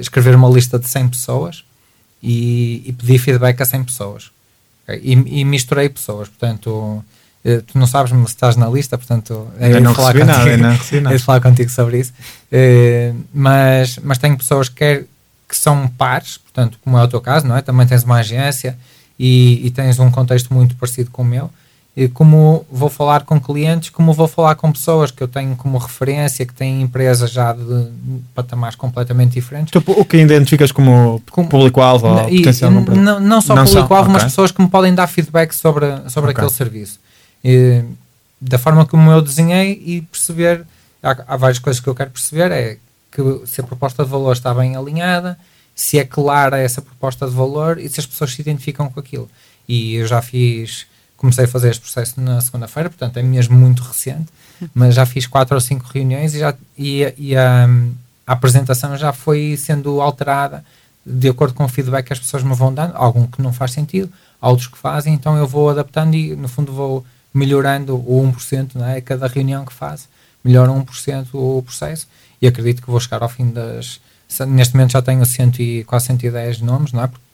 escrever 0.01 0.37
uma 0.37 0.49
lista 0.49 0.79
de 0.79 0.89
100 0.89 1.09
pessoas 1.09 1.65
e, 2.23 2.85
e 2.87 2.93
pedir 2.93 3.19
feedback 3.19 3.61
a 3.61 3.65
100 3.65 3.83
pessoas. 3.83 4.31
E, 4.89 5.41
e, 5.41 5.45
misturei 5.45 5.89
pessoas, 5.89 6.29
portanto, 6.29 7.05
uh, 7.45 7.63
tu 7.63 7.79
não 7.79 7.87
sabes 7.87 8.11
se 8.11 8.25
estás 8.27 8.57
na 8.57 8.69
lista, 8.69 8.97
portanto, 8.97 9.49
é 9.59 9.81
não 9.81 9.95
falar 9.95 10.13
contigo, 10.13 10.27
nada, 10.27 10.57
não 10.57 10.71
recebi 10.71 11.01
nada. 11.01 11.17
É 11.17 11.19
falar 11.19 11.41
contigo 11.41 11.71
sobre 11.71 11.99
isso. 11.99 12.13
Uh, 12.53 13.17
mas, 13.33 13.99
mas 14.03 14.19
tenho 14.19 14.37
pessoas 14.37 14.69
que, 14.69 14.77
quer, 14.77 15.05
que 15.49 15.57
são 15.57 15.89
pares, 15.89 16.39
portanto, 16.39 16.79
como 16.83 16.99
é 16.99 17.03
o 17.03 17.09
teu 17.09 17.21
caso, 17.21 17.47
não 17.47 17.57
é? 17.57 17.63
Também 17.63 17.87
tens 17.87 18.05
uma 18.05 18.17
agência 18.17 18.77
e, 19.19 19.67
e, 19.67 19.71
tens 19.71 19.99
um 19.99 20.11
contexto 20.11 20.53
muito 20.53 20.75
parecido 20.77 21.11
com 21.11 21.23
o 21.23 21.25
meu. 21.25 21.51
E 21.97 22.09
como 22.09 22.65
vou 22.71 22.89
falar 22.89 23.25
com 23.25 23.39
clientes, 23.41 23.91
como 23.91 24.13
vou 24.13 24.29
falar 24.29 24.55
com 24.55 24.71
pessoas 24.71 25.11
que 25.11 25.23
eu 25.23 25.29
tenho 25.29 25.57
como 25.57 25.77
referência, 25.77 26.47
que 26.47 26.55
têm 26.55 26.81
empresas 26.81 27.31
já 27.31 27.53
de 27.53 27.89
patamares 28.33 28.77
completamente 28.77 29.33
diferentes. 29.33 29.75
O 29.75 30.05
que 30.05 30.17
identificas 30.17 30.71
como, 30.71 31.21
como 31.31 31.49
público-alvo 31.49 32.07
ou 32.07 32.29
potencial 32.29 32.71
não, 32.71 33.21
não 33.21 33.41
só 33.43 33.55
público-alvo, 33.57 34.09
okay. 34.09 34.13
mas 34.13 34.25
pessoas 34.25 34.53
que 34.53 34.63
me 34.63 34.69
podem 34.69 34.95
dar 34.95 35.09
feedback 35.09 35.53
sobre, 35.53 35.87
sobre 36.09 36.31
okay. 36.31 36.43
aquele 36.45 36.51
serviço. 36.51 37.01
E, 37.45 37.85
da 38.41 38.59
forma 38.59 38.87
como 38.87 39.11
eu 39.11 39.21
desenhei 39.21 39.83
e 39.85 40.03
perceber, 40.03 40.65
há, 41.03 41.17
há 41.27 41.37
várias 41.37 41.59
coisas 41.59 41.81
que 41.81 41.89
eu 41.89 41.95
quero 41.95 42.11
perceber, 42.11 42.51
é 42.51 42.79
que 43.11 43.47
se 43.47 43.61
a 43.61 43.65
proposta 43.65 44.05
de 44.05 44.11
valor 44.11 44.33
está 44.33 44.55
bem 44.55 44.77
alinhada, 44.77 45.39
se 45.75 45.99
é 45.99 46.05
clara 46.05 46.59
essa 46.59 46.81
proposta 46.81 47.27
de 47.27 47.35
valor 47.35 47.79
e 47.79 47.89
se 47.89 48.01
as 48.01 48.07
pessoas 48.07 48.33
se 48.33 48.41
identificam 48.41 48.89
com 48.89 49.01
aquilo. 49.01 49.29
E 49.69 49.95
eu 49.95 50.07
já 50.07 50.23
fiz, 50.23 50.87
comecei 51.17 51.45
a 51.45 51.49
fazer 51.49 51.71
este 51.71 51.81
processo 51.81 52.21
na 52.21 52.41
segunda-feira, 52.41 52.89
portanto 52.89 53.17
é 53.17 53.23
mesmo 53.23 53.59
muito 53.59 53.83
recente, 53.83 54.31
mas 54.75 54.95
já 54.95 55.07
fiz 55.07 55.27
quatro 55.27 55.55
ou 55.55 55.61
cinco 55.61 55.87
reuniões 55.93 56.35
e, 56.35 56.39
já, 56.39 56.55
e, 56.77 57.15
e 57.19 57.37
a, 57.37 57.69
a 58.27 58.33
apresentação 58.33 58.97
já 58.97 59.13
foi 59.13 59.57
sendo 59.57 60.01
alterada 60.01 60.65
de 61.05 61.29
acordo 61.29 61.55
com 61.55 61.65
o 61.65 61.69
feedback 61.69 62.07
que 62.07 62.13
as 62.13 62.19
pessoas 62.19 62.43
me 62.43 62.55
vão 62.55 62.73
dando, 62.73 62.95
algum 62.95 63.27
que 63.27 63.41
não 63.41 63.53
faz 63.53 63.73
sentido, 63.73 64.13
outros 64.41 64.69
que 64.69 64.79
fazem, 64.79 65.15
então 65.15 65.37
eu 65.37 65.47
vou 65.47 65.71
adaptando 65.71 66.15
e 66.15 66.37
no 66.37 66.49
fundo 66.49 66.73
vou 66.73 67.05
melhorando 67.33 67.97
o 67.97 68.33
1%, 68.33 68.75
não 68.75 68.87
é? 68.87 69.01
cada 69.01 69.27
reunião 69.27 69.65
que 69.65 69.73
faço, 69.73 70.09
melhora 70.45 70.71
1% 70.71 71.29
o 71.33 71.63
processo 71.63 72.09
e 72.41 72.47
acredito 72.47 72.83
que 72.83 72.91
vou 72.91 73.01
chegar 73.01 73.23
ao 73.23 73.29
fim 73.29 73.51
das. 73.51 74.01
Neste 74.47 74.75
momento 74.75 74.93
já 74.93 75.03
tenho 75.03 75.25
cento 75.27 75.61
e, 75.61 75.83
quase 75.85 76.07
110 76.07 76.61
nomes, 76.61 76.93
não 76.93 77.03
é? 77.03 77.09
Porque 77.09 77.25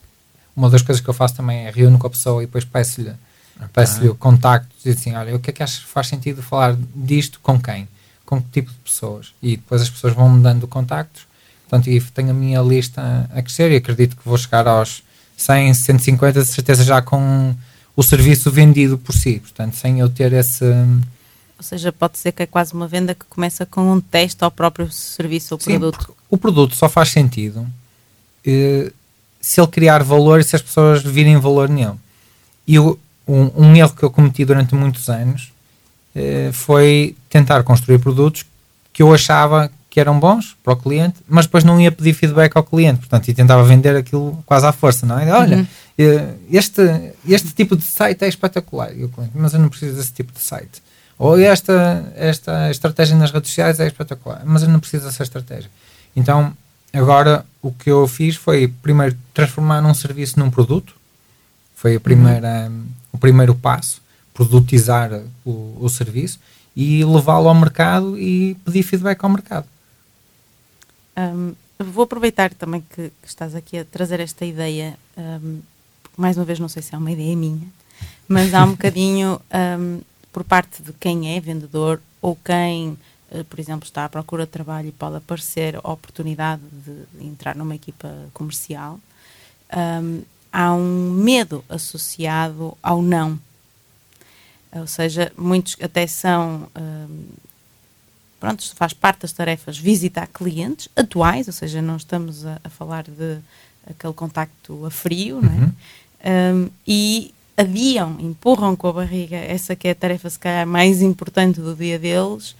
uma 0.56 0.70
das 0.70 0.80
coisas 0.80 1.02
que 1.02 1.08
eu 1.08 1.14
faço 1.14 1.34
também 1.34 1.66
é 1.66 1.70
reúno 1.70 1.98
com 1.98 2.06
a 2.06 2.10
pessoa 2.10 2.42
e 2.42 2.46
depois 2.46 2.64
peço-lhe 2.64 3.10
okay. 3.56 3.68
peço 3.72 4.10
o 4.10 4.14
contacto 4.14 4.74
e 4.84 4.90
assim: 4.90 5.14
olha, 5.14 5.36
o 5.36 5.38
que 5.38 5.50
é 5.50 5.52
que 5.52 5.62
achas 5.62 5.80
que 5.80 5.90
faz 5.90 6.06
sentido 6.08 6.42
falar 6.42 6.76
disto 6.94 7.38
com 7.42 7.60
quem? 7.60 7.86
Com 8.24 8.42
que 8.42 8.48
tipo 8.48 8.70
de 8.70 8.78
pessoas? 8.78 9.34
E 9.42 9.56
depois 9.56 9.82
as 9.82 9.90
pessoas 9.90 10.14
vão 10.14 10.28
me 10.30 10.42
dando 10.42 10.66
contactos. 10.66 11.26
Portanto, 11.68 11.88
e 11.90 12.00
tenho 12.00 12.30
a 12.30 12.34
minha 12.34 12.60
lista 12.60 13.28
a 13.34 13.42
crescer 13.42 13.72
e 13.72 13.76
acredito 13.76 14.16
que 14.16 14.22
vou 14.24 14.38
chegar 14.38 14.66
aos 14.66 15.02
100, 15.36 15.74
150, 15.74 16.42
de 16.42 16.48
certeza 16.48 16.84
já 16.84 17.02
com 17.02 17.54
o 17.96 18.02
serviço 18.02 18.50
vendido 18.50 18.98
por 18.98 19.14
si. 19.14 19.40
Portanto, 19.40 19.74
sem 19.74 19.98
eu 20.00 20.08
ter 20.08 20.32
esse 20.32 20.64
ou 21.58 21.62
seja, 21.62 21.90
pode 21.90 22.18
ser 22.18 22.32
que 22.32 22.42
é 22.42 22.46
quase 22.46 22.74
uma 22.74 22.86
venda 22.86 23.14
que 23.14 23.24
começa 23.30 23.64
com 23.64 23.90
um 23.90 24.00
teste 24.00 24.44
ao 24.44 24.50
próprio 24.50 24.90
serviço 24.90 25.54
ou 25.54 25.60
Sim, 25.60 25.78
produto. 25.78 26.14
O 26.28 26.36
produto 26.36 26.76
só 26.76 26.86
faz 26.86 27.08
sentido 27.08 27.66
eh, 28.44 28.92
se 29.40 29.60
ele 29.60 29.68
criar 29.68 30.02
valor 30.02 30.38
e 30.38 30.44
se 30.44 30.54
as 30.54 30.60
pessoas 30.60 31.02
virem 31.02 31.38
valor 31.38 31.68
nele. 31.68 31.94
E 32.66 32.78
o, 32.78 32.98
um, 33.26 33.50
um, 33.56 33.76
erro 33.76 33.94
que 33.94 34.02
eu 34.02 34.10
cometi 34.10 34.44
durante 34.44 34.74
muitos 34.74 35.08
anos 35.08 35.50
eh, 36.14 36.50
foi 36.52 37.16
tentar 37.30 37.62
construir 37.62 38.00
produtos 38.00 38.44
que 38.92 39.02
eu 39.02 39.14
achava 39.14 39.70
que 39.88 39.98
eram 39.98 40.20
bons 40.20 40.54
para 40.62 40.74
o 40.74 40.76
cliente, 40.76 41.16
mas 41.26 41.46
depois 41.46 41.64
não 41.64 41.80
ia 41.80 41.90
pedir 41.90 42.12
feedback 42.12 42.54
ao 42.54 42.62
cliente, 42.62 42.98
portanto, 42.98 43.28
e 43.28 43.34
tentava 43.34 43.64
vender 43.64 43.96
aquilo 43.96 44.42
quase 44.44 44.66
à 44.66 44.72
força, 44.72 45.06
não 45.06 45.18
é? 45.18 45.32
Olha, 45.32 45.56
uhum. 45.56 45.66
Eh, 45.98 46.34
este, 46.50 46.82
este 47.26 47.52
tipo 47.52 47.76
de 47.76 47.84
site 47.84 48.24
é 48.24 48.28
espetacular, 48.28 48.90
mas 49.34 49.54
eu 49.54 49.60
não 49.60 49.68
preciso 49.68 49.96
desse 49.96 50.12
tipo 50.12 50.32
de 50.32 50.40
site. 50.40 50.82
Ou 51.18 51.38
esta, 51.38 52.12
esta 52.14 52.70
estratégia 52.70 53.16
nas 53.16 53.30
redes 53.30 53.50
sociais 53.50 53.80
é 53.80 53.86
espetacular, 53.86 54.42
mas 54.44 54.62
eu 54.62 54.68
não 54.68 54.78
preciso 54.78 55.06
dessa 55.06 55.22
estratégia. 55.22 55.70
Então, 56.14 56.54
agora 56.92 57.46
o 57.62 57.72
que 57.72 57.90
eu 57.90 58.06
fiz 58.06 58.36
foi 58.36 58.68
primeiro 58.68 59.16
transformar 59.32 59.84
um 59.84 59.94
serviço 59.94 60.38
num 60.38 60.50
produto, 60.50 60.94
foi 61.74 61.96
a 61.96 62.00
primeira, 62.00 62.68
uhum. 62.68 62.86
o 63.12 63.18
primeiro 63.18 63.54
passo, 63.54 64.02
produtizar 64.34 65.22
o, 65.44 65.78
o 65.80 65.88
serviço 65.88 66.38
e 66.76 67.02
levá-lo 67.02 67.48
ao 67.48 67.54
mercado 67.54 68.18
e 68.18 68.54
pedir 68.64 68.82
feedback 68.82 69.24
ao 69.24 69.30
mercado. 69.30 69.66
Um, 71.16 71.54
vou 71.78 72.04
aproveitar 72.04 72.52
também 72.52 72.82
que, 72.82 73.10
que, 73.22 73.28
estás 73.28 73.54
aqui 73.54 73.78
a 73.78 73.84
trazer 73.84 74.20
esta 74.20 74.44
ideia, 74.44 74.98
um, 75.16 75.60
mais 76.16 76.36
uma 76.36 76.44
vez 76.44 76.58
não 76.58 76.68
sei 76.68 76.82
se 76.82 76.94
é 76.94 76.98
uma 76.98 77.12
ideia 77.12 77.36
minha, 77.36 77.68
mas 78.26 78.54
há 78.54 78.64
um 78.64 78.72
bocadinho 78.76 79.40
um, 79.78 80.00
por 80.32 80.44
parte 80.44 80.82
de 80.82 80.92
quem 80.92 81.36
é 81.36 81.40
vendedor 81.40 82.00
ou 82.20 82.36
quem, 82.36 82.98
eh, 83.30 83.42
por 83.44 83.58
exemplo, 83.60 83.86
está 83.86 84.04
à 84.04 84.08
procura 84.08 84.44
de 84.44 84.52
trabalho 84.52 84.88
e 84.88 84.92
pode 84.92 85.16
aparecer 85.16 85.76
a 85.76 85.92
oportunidade 85.92 86.62
de 86.84 87.24
entrar 87.24 87.56
numa 87.56 87.74
equipa 87.74 88.12
comercial, 88.34 89.00
um, 90.02 90.22
há 90.52 90.72
um 90.72 91.10
medo 91.10 91.64
associado 91.68 92.76
ao 92.82 93.00
não. 93.00 93.38
Ou 94.72 94.86
seja, 94.86 95.32
muitos 95.36 95.76
até 95.80 96.06
são. 96.06 96.68
Um, 96.76 97.26
pronto, 98.38 98.74
faz 98.74 98.92
parte 98.92 99.22
das 99.22 99.32
tarefas 99.32 99.78
visitar 99.78 100.26
clientes 100.26 100.88
atuais, 100.94 101.46
ou 101.46 101.52
seja, 101.52 101.80
não 101.80 101.96
estamos 101.96 102.44
a, 102.44 102.60
a 102.62 102.68
falar 102.68 103.04
de 103.04 103.38
aquele 103.88 104.12
contacto 104.12 104.84
a 104.84 104.90
frio, 104.90 105.36
uhum. 105.36 105.42
não 105.42 105.52
é? 105.52 105.72
Um, 106.26 106.68
e 106.86 107.32
adiam, 107.56 108.16
empurram 108.18 108.74
com 108.74 108.88
a 108.88 108.92
barriga 108.92 109.36
essa 109.36 109.76
que 109.76 109.88
é 109.88 109.92
a 109.92 109.94
tarefa 109.94 110.28
se 110.28 110.38
calhar 110.38 110.66
mais 110.66 111.00
importante 111.00 111.60
do 111.60 111.74
dia 111.74 111.98
deles 111.98 112.56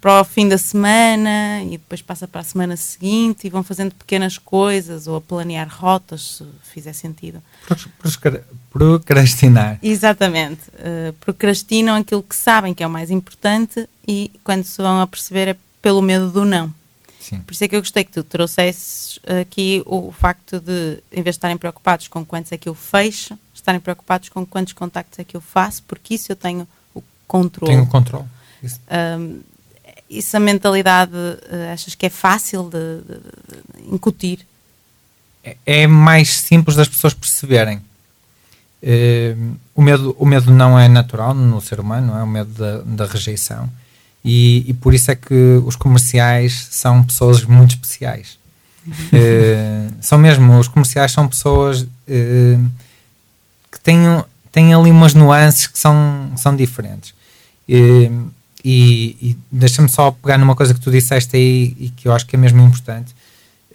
para 0.00 0.20
o 0.20 0.24
fim 0.24 0.48
da 0.48 0.56
semana 0.56 1.62
e 1.62 1.72
depois 1.72 2.00
passa 2.00 2.26
para 2.26 2.40
a 2.40 2.44
semana 2.44 2.76
seguinte 2.76 3.46
e 3.46 3.50
vão 3.50 3.62
fazendo 3.62 3.94
pequenas 3.94 4.38
coisas 4.38 5.06
ou 5.06 5.16
a 5.16 5.20
planear 5.20 5.68
rotas, 5.68 6.38
se 6.38 6.44
fizer 6.72 6.94
sentido. 6.94 7.42
Procrastinar. 8.70 9.78
Exatamente. 9.82 10.62
Uh, 10.70 11.12
procrastinam 11.20 11.96
aquilo 11.96 12.22
que 12.22 12.34
sabem 12.34 12.72
que 12.72 12.82
é 12.82 12.86
o 12.86 12.90
mais 12.90 13.10
importante 13.10 13.86
e 14.08 14.30
quando 14.42 14.64
se 14.64 14.80
vão 14.80 15.00
a 15.00 15.06
perceber 15.06 15.48
é 15.48 15.56
pelo 15.82 16.00
medo 16.00 16.30
do 16.30 16.46
não. 16.46 16.72
Sim. 17.24 17.38
Por 17.40 17.54
isso 17.54 17.64
é 17.64 17.68
que 17.68 17.74
eu 17.74 17.80
gostei 17.80 18.04
que 18.04 18.12
tu 18.12 18.22
trouxesses 18.22 19.18
aqui 19.40 19.82
o 19.86 20.12
facto 20.12 20.60
de, 20.60 20.98
em 21.10 21.22
vez 21.22 21.24
de 21.24 21.30
estarem 21.30 21.56
preocupados 21.56 22.06
com 22.06 22.22
quantos 22.22 22.52
é 22.52 22.58
que 22.58 22.68
eu 22.68 22.74
fecho, 22.74 23.38
estarem 23.54 23.80
preocupados 23.80 24.28
com 24.28 24.44
quantos 24.44 24.74
contactos 24.74 25.18
é 25.18 25.24
que 25.24 25.34
eu 25.34 25.40
faço, 25.40 25.82
porque 25.84 26.16
isso 26.16 26.30
eu 26.30 26.36
tenho 26.36 26.68
o 26.94 27.02
controle. 27.26 27.72
Tenho 27.72 27.84
o 27.84 27.86
controle. 27.86 28.26
Isso. 28.62 28.78
Um, 29.18 29.40
isso 30.10 30.36
a 30.36 30.40
mentalidade, 30.40 31.14
uh, 31.14 31.72
achas 31.72 31.94
que 31.94 32.04
é 32.04 32.10
fácil 32.10 32.68
de, 32.68 33.00
de, 33.00 33.84
de 33.88 33.94
incutir? 33.94 34.46
É, 35.42 35.56
é, 35.64 35.86
mais 35.86 36.28
simples 36.28 36.76
das 36.76 36.88
pessoas 36.88 37.14
perceberem. 37.14 37.78
Uh, 38.82 39.56
o, 39.74 39.80
medo, 39.80 40.14
o 40.18 40.26
medo 40.26 40.52
não 40.52 40.78
é 40.78 40.88
natural 40.88 41.32
no 41.32 41.58
ser 41.62 41.80
humano, 41.80 42.08
não 42.08 42.18
é 42.18 42.22
o 42.22 42.26
medo 42.26 42.52
da, 42.52 42.82
da 42.82 43.10
rejeição. 43.10 43.70
E, 44.24 44.64
e, 44.66 44.72
por 44.72 44.94
isso 44.94 45.10
é 45.10 45.14
que 45.14 45.60
os 45.66 45.76
comerciais 45.76 46.68
são 46.70 47.02
pessoas 47.04 47.44
muito 47.44 47.72
especiais. 47.72 48.38
uh, 48.88 49.94
são 50.00 50.18
mesmo, 50.18 50.58
os 50.58 50.68
comerciais 50.68 51.12
são 51.12 51.28
pessoas 51.28 51.82
uh, 51.82 52.70
que 53.70 53.80
têm, 53.82 54.00
têm 54.50 54.72
ali 54.72 54.90
umas 54.90 55.12
nuances 55.12 55.66
que 55.66 55.78
são, 55.78 56.32
são 56.36 56.56
diferentes. 56.56 57.12
E, 57.68 58.10
e, 58.64 59.16
e 59.20 59.38
deixa-me 59.52 59.90
só 59.90 60.10
pegar 60.10 60.38
numa 60.38 60.56
coisa 60.56 60.72
que 60.72 60.80
tu 60.80 60.90
disseste 60.90 61.36
aí 61.36 61.76
e 61.78 61.90
que 61.90 62.08
eu 62.08 62.12
acho 62.12 62.26
que 62.26 62.34
é 62.34 62.38
mesmo 62.38 62.62
importante. 62.62 63.14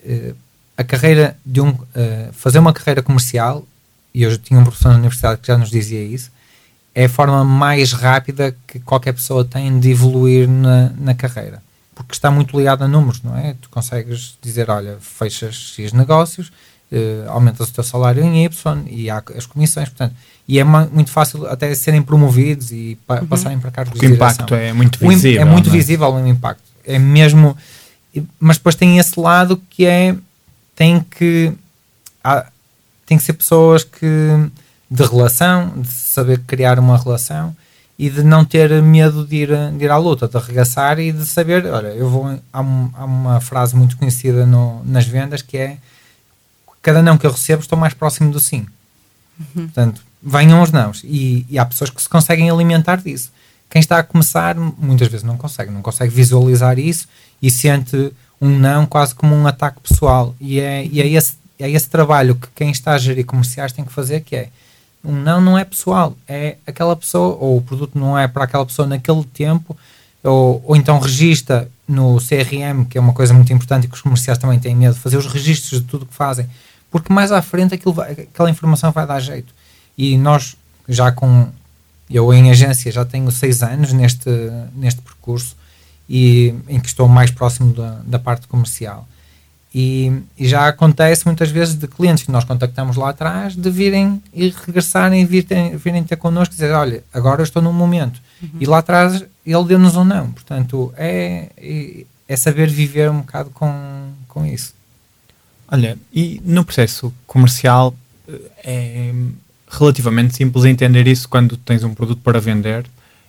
Uh, 0.03 0.35
a 0.79 0.83
carreira 0.83 1.37
de 1.45 1.59
um. 1.59 1.69
Uh, 1.69 2.31
fazer 2.31 2.57
uma 2.57 2.71
carreira 2.71 3.03
comercial, 3.03 3.67
e 4.13 4.23
eu 4.23 4.37
tinha 4.37 4.59
um 4.59 4.63
professor 4.63 4.89
na 4.89 4.97
universidade 4.97 5.41
que 5.41 5.47
já 5.47 5.57
nos 5.57 5.69
dizia 5.69 6.01
isso, 6.01 6.31
é 6.99 7.05
a 7.05 7.09
forma 7.09 7.45
mais 7.45 7.93
rápida 7.93 8.53
que 8.67 8.77
qualquer 8.77 9.13
pessoa 9.13 9.45
tem 9.45 9.79
de 9.79 9.89
evoluir 9.89 10.49
na, 10.49 10.91
na 10.97 11.13
carreira. 11.13 11.63
Porque 11.95 12.11
está 12.11 12.29
muito 12.29 12.57
ligado 12.57 12.83
a 12.83 12.89
números, 12.89 13.21
não 13.23 13.37
é? 13.37 13.55
Tu 13.61 13.69
consegues 13.69 14.37
dizer, 14.41 14.69
olha, 14.69 14.97
fechas 14.99 15.55
X 15.55 15.93
negócios, 15.93 16.51
uh, 16.91 17.29
aumentas 17.29 17.69
o 17.69 17.73
teu 17.73 17.85
salário 17.85 18.21
em 18.21 18.43
Y 18.43 18.83
e 18.89 19.09
há 19.09 19.23
as 19.33 19.45
comissões, 19.45 19.87
portanto, 19.87 20.13
e 20.45 20.59
é 20.59 20.63
muito 20.65 21.09
fácil 21.09 21.47
até 21.47 21.73
serem 21.73 22.01
promovidos 22.01 22.69
e 22.73 22.97
pa 23.07 23.21
uhum. 23.21 23.27
passarem 23.27 23.59
para 23.59 23.71
cargos 23.71 23.93
Porque 23.93 24.05
de 24.05 24.13
direção. 24.13 24.27
O 24.27 24.33
impacto 24.33 24.55
é 24.55 24.73
muito 24.73 24.99
visível. 24.99 25.41
É 25.41 25.45
muito 25.45 25.69
é? 25.69 25.71
visível 25.71 26.13
o 26.13 26.27
impacto. 26.27 26.63
É 26.83 26.99
mesmo, 26.99 27.55
mas 28.37 28.57
depois 28.57 28.75
tem 28.75 28.97
esse 28.97 29.17
lado 29.17 29.61
que 29.69 29.85
é, 29.85 30.17
tem 30.75 30.99
que, 30.99 31.53
há, 32.21 32.45
tem 33.05 33.17
que 33.17 33.23
ser 33.23 33.33
pessoas 33.33 33.85
que, 33.85 34.49
de 34.89 35.03
relação, 35.03 35.73
de 35.77 35.87
saber 35.87 36.39
criar 36.39 36.79
uma 36.79 36.97
relação 36.97 37.55
e 37.97 38.09
de 38.09 38.23
não 38.23 38.45
ter 38.45 38.81
medo 38.81 39.25
de 39.25 39.35
ir, 39.35 39.49
de 39.77 39.83
ir 39.83 39.91
à 39.91 39.97
luta, 39.97 40.27
de 40.27 40.37
arregaçar 40.37 40.99
e 40.99 41.11
de 41.11 41.25
saber, 41.25 41.65
olha, 41.65 41.89
eu 41.89 42.09
vou, 42.09 42.39
há, 42.51 42.61
um, 42.61 42.89
há 42.93 43.05
uma 43.05 43.41
frase 43.41 43.75
muito 43.75 43.97
conhecida 43.97 44.45
no, 44.45 44.83
nas 44.85 45.05
vendas 45.05 45.41
que 45.41 45.57
é 45.57 45.77
cada 46.81 47.01
não 47.01 47.17
que 47.17 47.25
eu 47.25 47.31
recebo 47.31 47.61
estou 47.61 47.77
mais 47.77 47.93
próximo 47.93 48.31
do 48.31 48.39
sim. 48.39 48.65
Uhum. 49.37 49.65
Portanto, 49.65 50.01
venham 50.21 50.61
os 50.61 50.71
nãos. 50.71 51.01
E, 51.03 51.45
e, 51.49 51.59
há 51.59 51.65
pessoas 51.65 51.89
que 51.89 52.01
se 52.01 52.09
conseguem 52.09 52.49
alimentar 52.49 52.97
disso. 52.97 53.31
Quem 53.69 53.79
está 53.79 53.99
a 53.99 54.03
começar, 54.03 54.55
muitas 54.55 55.07
vezes 55.07 55.23
não 55.23 55.37
consegue, 55.37 55.71
não 55.71 55.81
consegue 55.81 56.13
visualizar 56.13 56.79
isso 56.79 57.07
e 57.41 57.51
sente 57.51 58.11
um 58.41 58.49
não 58.57 58.85
quase 58.85 59.13
como 59.13 59.35
um 59.35 59.45
ataque 59.45 59.79
pessoal. 59.81 60.35
E 60.39 60.59
é, 60.59 60.85
e 60.85 61.01
é, 61.01 61.07
esse, 61.07 61.35
é 61.59 61.69
esse 61.69 61.89
trabalho 61.89 62.35
que 62.35 62.47
quem 62.55 62.71
está 62.71 62.93
a 62.93 62.97
gerir 62.97 63.25
comerciais 63.25 63.71
tem 63.71 63.85
que 63.85 63.91
fazer, 63.93 64.21
que 64.21 64.35
é 64.35 64.49
um 65.03 65.13
não 65.13 65.39
não 65.39 65.57
é 65.57 65.63
pessoal, 65.63 66.15
é 66.27 66.57
aquela 66.67 66.95
pessoa, 66.95 67.37
ou 67.39 67.57
o 67.57 67.61
produto 67.61 67.97
não 67.97 68.17
é 68.17 68.27
para 68.27 68.43
aquela 68.43 68.65
pessoa 68.65 68.87
naquele 68.87 69.23
tempo, 69.23 69.77
ou, 70.23 70.61
ou 70.65 70.75
então 70.75 70.99
registra 70.99 71.69
no 71.87 72.17
CRM, 72.17 72.85
que 72.89 72.97
é 72.97 73.01
uma 73.01 73.13
coisa 73.13 73.33
muito 73.33 73.51
importante 73.53 73.85
e 73.85 73.87
que 73.87 73.95
os 73.95 74.01
comerciais 74.01 74.37
também 74.37 74.59
têm 74.59 74.75
medo, 74.75 74.95
fazer 74.95 75.17
os 75.17 75.25
registros 75.25 75.81
de 75.81 75.87
tudo 75.87 76.05
que 76.05 76.13
fazem 76.13 76.47
porque 76.91 77.11
mais 77.13 77.31
à 77.31 77.41
frente 77.41 77.73
aquilo 77.73 77.93
vai, 77.93 78.11
aquela 78.11 78.49
informação 78.49 78.91
vai 78.91 79.05
dar 79.05 79.19
jeito. 79.19 79.53
E 79.97 80.17
nós, 80.17 80.55
já 80.87 81.11
com. 81.11 81.47
Eu 82.09 82.33
em 82.33 82.49
agência 82.49 82.91
já 82.91 83.05
tenho 83.05 83.29
seis 83.31 83.61
anos 83.61 83.93
neste, 83.93 84.29
neste 84.75 84.99
percurso 85.01 85.55
e 86.09 86.55
em 86.67 86.79
que 86.79 86.87
estou 86.87 87.07
mais 87.07 87.29
próximo 87.29 87.71
da, 87.71 88.01
da 88.03 88.17
parte 88.17 88.47
comercial. 88.47 89.07
E, 89.73 90.11
e, 90.37 90.47
já 90.47 90.67
acontece 90.67 91.25
muitas 91.27 91.51
vezes 91.51 91.75
de 91.75 91.87
clientes 91.87 92.23
que 92.23 92.31
nós 92.31 92.43
contactamos 92.43 92.97
lá 92.97 93.09
atrás 93.09 93.55
de 93.55 93.69
virem 93.69 94.21
e 94.33 94.49
regressarem 94.49 95.21
e 95.21 95.25
virem, 95.25 95.77
virem 95.77 96.03
ter 96.03 96.15
connosco 96.15 96.53
e 96.53 96.57
dizer: 96.57 96.71
Olha, 96.71 97.03
agora 97.13 97.41
eu 97.41 97.43
estou 97.43 97.61
num 97.61 97.71
momento. 97.71 98.19
Uhum. 98.41 98.49
E 98.59 98.65
lá 98.65 98.79
atrás 98.79 99.23
ele 99.45 99.63
deu-nos 99.65 99.95
um 99.95 100.03
não. 100.03 100.31
Portanto, 100.31 100.91
é, 100.97 102.05
é, 102.27 102.35
saber 102.35 102.67
viver 102.67 103.11
um 103.11 103.19
bocado 103.19 103.51
com, 103.51 104.09
com 104.27 104.43
isso. 104.43 104.73
Olha, 105.67 105.97
e 106.11 106.41
no 106.43 106.65
processo 106.65 107.13
comercial 107.27 107.93
eh, 108.27 108.41
é 108.63 109.13
relativamente 109.69 110.35
simples 110.35 110.65
entender 110.65 111.05
isso 111.07 111.29
quando 111.29 111.55
tens 111.57 111.83
um 111.83 111.93
produto 111.93 112.21
para 112.23 112.39
vender. 112.39 112.85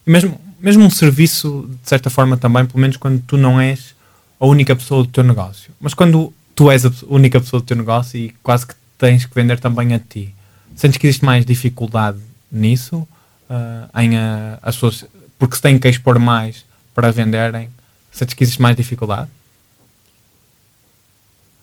E 0.07 0.11
mesmo, 0.11 0.41
mesmo 0.59 0.85
um 0.85 0.91
serviço, 0.91 1.69
de 1.83 1.89
certa 1.89 2.09
forma, 2.09 2.37
também, 2.39 2.65
pelo 2.65 2.81
menos 2.81 2.97
quando 2.97 3.21
tu 3.27 3.37
não 3.37 3.61
és 3.61 3.95
a 4.41 4.47
única 4.47 4.75
pessoa 4.75 5.05
do 5.05 5.11
teu 5.11 5.23
negócio. 5.23 5.71
Mas 5.79 5.93
quando 5.93 6.33
tu 6.55 6.71
és 6.71 6.85
a 6.87 6.91
única 7.09 7.39
pessoa 7.41 7.61
do 7.61 7.67
teu 7.67 7.77
negócio 7.77 8.19
e 8.19 8.31
quase 8.43 8.67
que 8.67 8.75
tens 8.99 9.27
que 9.27 9.35
vender 9.35 9.61
também 9.61 9.95
a 9.95 9.99
ti, 9.99 10.35
sentes 10.75 10.97
que 10.97 11.07
existe 11.07 11.25
mais 11.25 11.45
dificuldade 11.45 12.19
nisso? 12.51 13.07
Uh, 13.49 14.01
em 14.01 14.17
uh, 14.17 14.59
as 14.63 14.77
pessoas, 14.77 15.05
porque 15.39 15.57
se 15.57 15.63
têm 15.63 15.79
que 15.79 15.89
expor 15.89 16.19
mais 16.19 16.65
para 16.95 17.11
venderem, 17.11 17.69
sentes 18.11 18.35
que 18.35 18.45
existe 18.45 18.63
mais 18.63 18.77
dificuldade? 18.77 19.29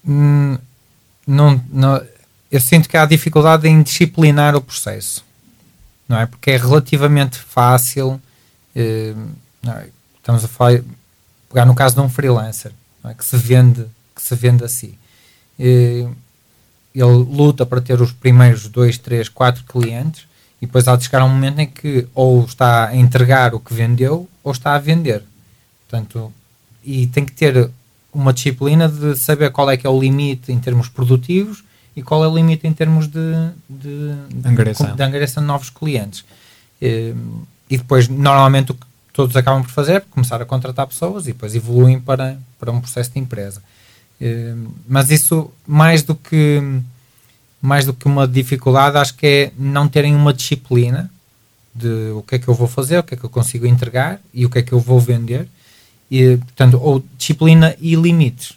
Hum, 0.05 0.57
não, 1.25 1.61
não, 1.69 2.01
eu 2.51 2.61
sinto 2.61 2.87
que 2.87 2.95
há 2.95 3.05
dificuldade 3.05 3.67
em 3.67 3.81
disciplinar 3.81 4.55
o 4.55 4.61
processo, 4.61 5.23
não 6.07 6.17
é? 6.17 6.25
Porque 6.25 6.51
é 6.51 6.57
relativamente 6.57 7.37
fácil. 7.37 8.21
Eh, 8.75 9.13
é? 9.65 9.87
Estamos 10.17 10.45
a 10.45 10.47
falar, 10.47 10.81
pegar 11.49 11.65
no 11.65 11.75
caso 11.75 11.95
de 11.95 12.01
um 12.01 12.09
freelancer 12.09 12.71
é? 13.03 13.13
que 13.13 13.23
se 13.23 13.37
vende 13.37 13.85
que 14.15 14.21
se 14.21 14.35
vende 14.35 14.63
a 14.63 14.67
si. 14.67 14.97
Ele 15.59 16.15
luta 16.93 17.65
para 17.65 17.79
ter 17.79 18.01
os 18.01 18.11
primeiros 18.11 18.67
dois, 18.67 18.97
três, 18.97 19.29
quatro 19.29 19.63
clientes 19.63 20.25
e 20.61 20.65
depois 20.65 20.87
há 20.87 20.95
de 20.95 21.03
chegar 21.03 21.23
um 21.23 21.29
momento 21.29 21.59
em 21.59 21.67
que 21.67 22.07
ou 22.15 22.43
está 22.43 22.87
a 22.87 22.95
entregar 22.95 23.53
o 23.53 23.59
que 23.59 23.73
vendeu 23.73 24.27
ou 24.43 24.51
está 24.51 24.73
a 24.73 24.79
vender. 24.79 25.23
Portanto, 25.87 26.33
e 26.83 27.05
tem 27.07 27.23
que 27.23 27.31
ter 27.31 27.69
uma 28.11 28.33
disciplina 28.33 28.89
de 28.89 29.15
saber 29.15 29.51
qual 29.51 29.69
é 29.69 29.77
que 29.77 29.85
é 29.85 29.89
o 29.89 29.99
limite 29.99 30.51
em 30.51 30.59
termos 30.59 30.89
produtivos 30.89 31.63
e 31.95 32.01
qual 32.01 32.23
é 32.23 32.27
o 32.27 32.35
limite 32.35 32.65
em 32.65 32.73
termos 32.73 33.07
de, 33.07 33.51
de, 33.69 34.13
angariação. 34.43 34.87
de, 34.87 34.95
de 34.95 35.03
angariação 35.03 35.43
de 35.43 35.47
novos 35.47 35.69
clientes. 35.69 36.25
E, 36.81 37.13
e 37.69 37.77
depois, 37.77 38.07
normalmente, 38.07 38.71
o 38.71 38.75
que 38.75 38.86
todos 39.17 39.35
acabam 39.35 39.63
por 39.63 39.71
fazer 39.71 40.01
começar 40.11 40.39
a 40.39 40.45
contratar 40.45 40.85
pessoas 40.85 41.23
e 41.23 41.33
depois 41.33 41.55
evoluem 41.55 41.99
para, 41.99 42.37
para 42.59 42.71
um 42.71 42.79
processo 42.79 43.11
de 43.11 43.17
empresa. 43.17 43.63
E, 44.21 44.53
mas 44.87 45.09
isso, 45.09 45.49
mais 45.65 46.03
do 46.03 46.13
que 46.13 46.61
mais 47.59 47.83
do 47.83 47.93
que 47.95 48.05
uma 48.05 48.27
dificuldade, 48.27 48.95
acho 48.95 49.15
que 49.15 49.25
é 49.25 49.51
não 49.57 49.87
terem 49.87 50.15
uma 50.15 50.31
disciplina 50.31 51.09
de 51.73 52.11
o 52.11 52.21
que 52.21 52.35
é 52.35 52.39
que 52.39 52.47
eu 52.47 52.53
vou 52.53 52.67
fazer, 52.67 52.99
o 52.99 53.03
que 53.03 53.15
é 53.15 53.17
que 53.17 53.23
eu 53.23 53.29
consigo 53.31 53.65
entregar 53.65 54.21
e 54.31 54.45
o 54.45 54.49
que 54.51 54.59
é 54.59 54.61
que 54.61 54.71
eu 54.71 54.79
vou 54.79 54.99
vender 54.99 55.49
e, 56.11 56.37
portanto, 56.37 56.79
ou 56.79 57.03
disciplina 57.17 57.75
e 57.81 57.95
limites. 57.95 58.55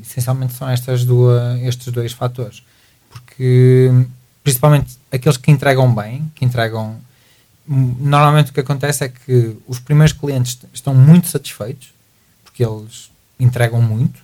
Essencialmente 0.00 0.52
são 0.52 0.68
estas 0.68 1.04
duas, 1.04 1.60
estes 1.62 1.92
dois 1.92 2.12
fatores. 2.12 2.62
Porque, 3.10 3.90
principalmente, 4.44 4.96
aqueles 5.10 5.36
que 5.36 5.50
entregam 5.50 5.92
bem, 5.92 6.30
que 6.32 6.44
entregam. 6.44 7.04
Normalmente 7.68 8.50
o 8.50 8.54
que 8.54 8.60
acontece 8.60 9.04
é 9.04 9.08
que 9.08 9.56
os 9.66 9.78
primeiros 9.78 10.12
clientes 10.12 10.58
estão 10.72 10.94
muito 10.94 11.28
satisfeitos, 11.28 11.92
porque 12.44 12.64
eles 12.64 13.10
entregam 13.38 13.82
muito, 13.82 14.20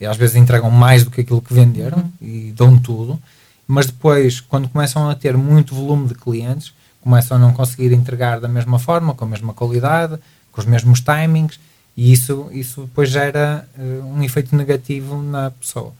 e 0.00 0.06
às 0.06 0.16
vezes 0.16 0.36
entregam 0.36 0.70
mais 0.70 1.04
do 1.04 1.10
que 1.10 1.20
aquilo 1.20 1.42
que 1.42 1.52
venderam 1.52 1.98
uhum. 1.98 2.12
e 2.20 2.52
dão 2.56 2.78
tudo, 2.78 3.20
mas 3.66 3.86
depois, 3.86 4.40
quando 4.40 4.68
começam 4.68 5.10
a 5.10 5.14
ter 5.14 5.36
muito 5.36 5.74
volume 5.74 6.08
de 6.08 6.14
clientes, 6.14 6.72
começam 7.02 7.36
a 7.36 7.40
não 7.40 7.52
conseguir 7.52 7.92
entregar 7.92 8.40
da 8.40 8.48
mesma 8.48 8.78
forma, 8.78 9.14
com 9.14 9.24
a 9.24 9.28
mesma 9.28 9.52
qualidade, 9.52 10.18
com 10.50 10.60
os 10.60 10.66
mesmos 10.66 11.00
timings, 11.00 11.60
e 11.96 12.12
isso, 12.12 12.48
isso 12.52 12.82
depois 12.82 13.10
gera 13.10 13.68
uh, 13.76 14.06
um 14.06 14.22
efeito 14.22 14.56
negativo 14.56 15.20
na 15.20 15.50
pessoa. 15.50 15.92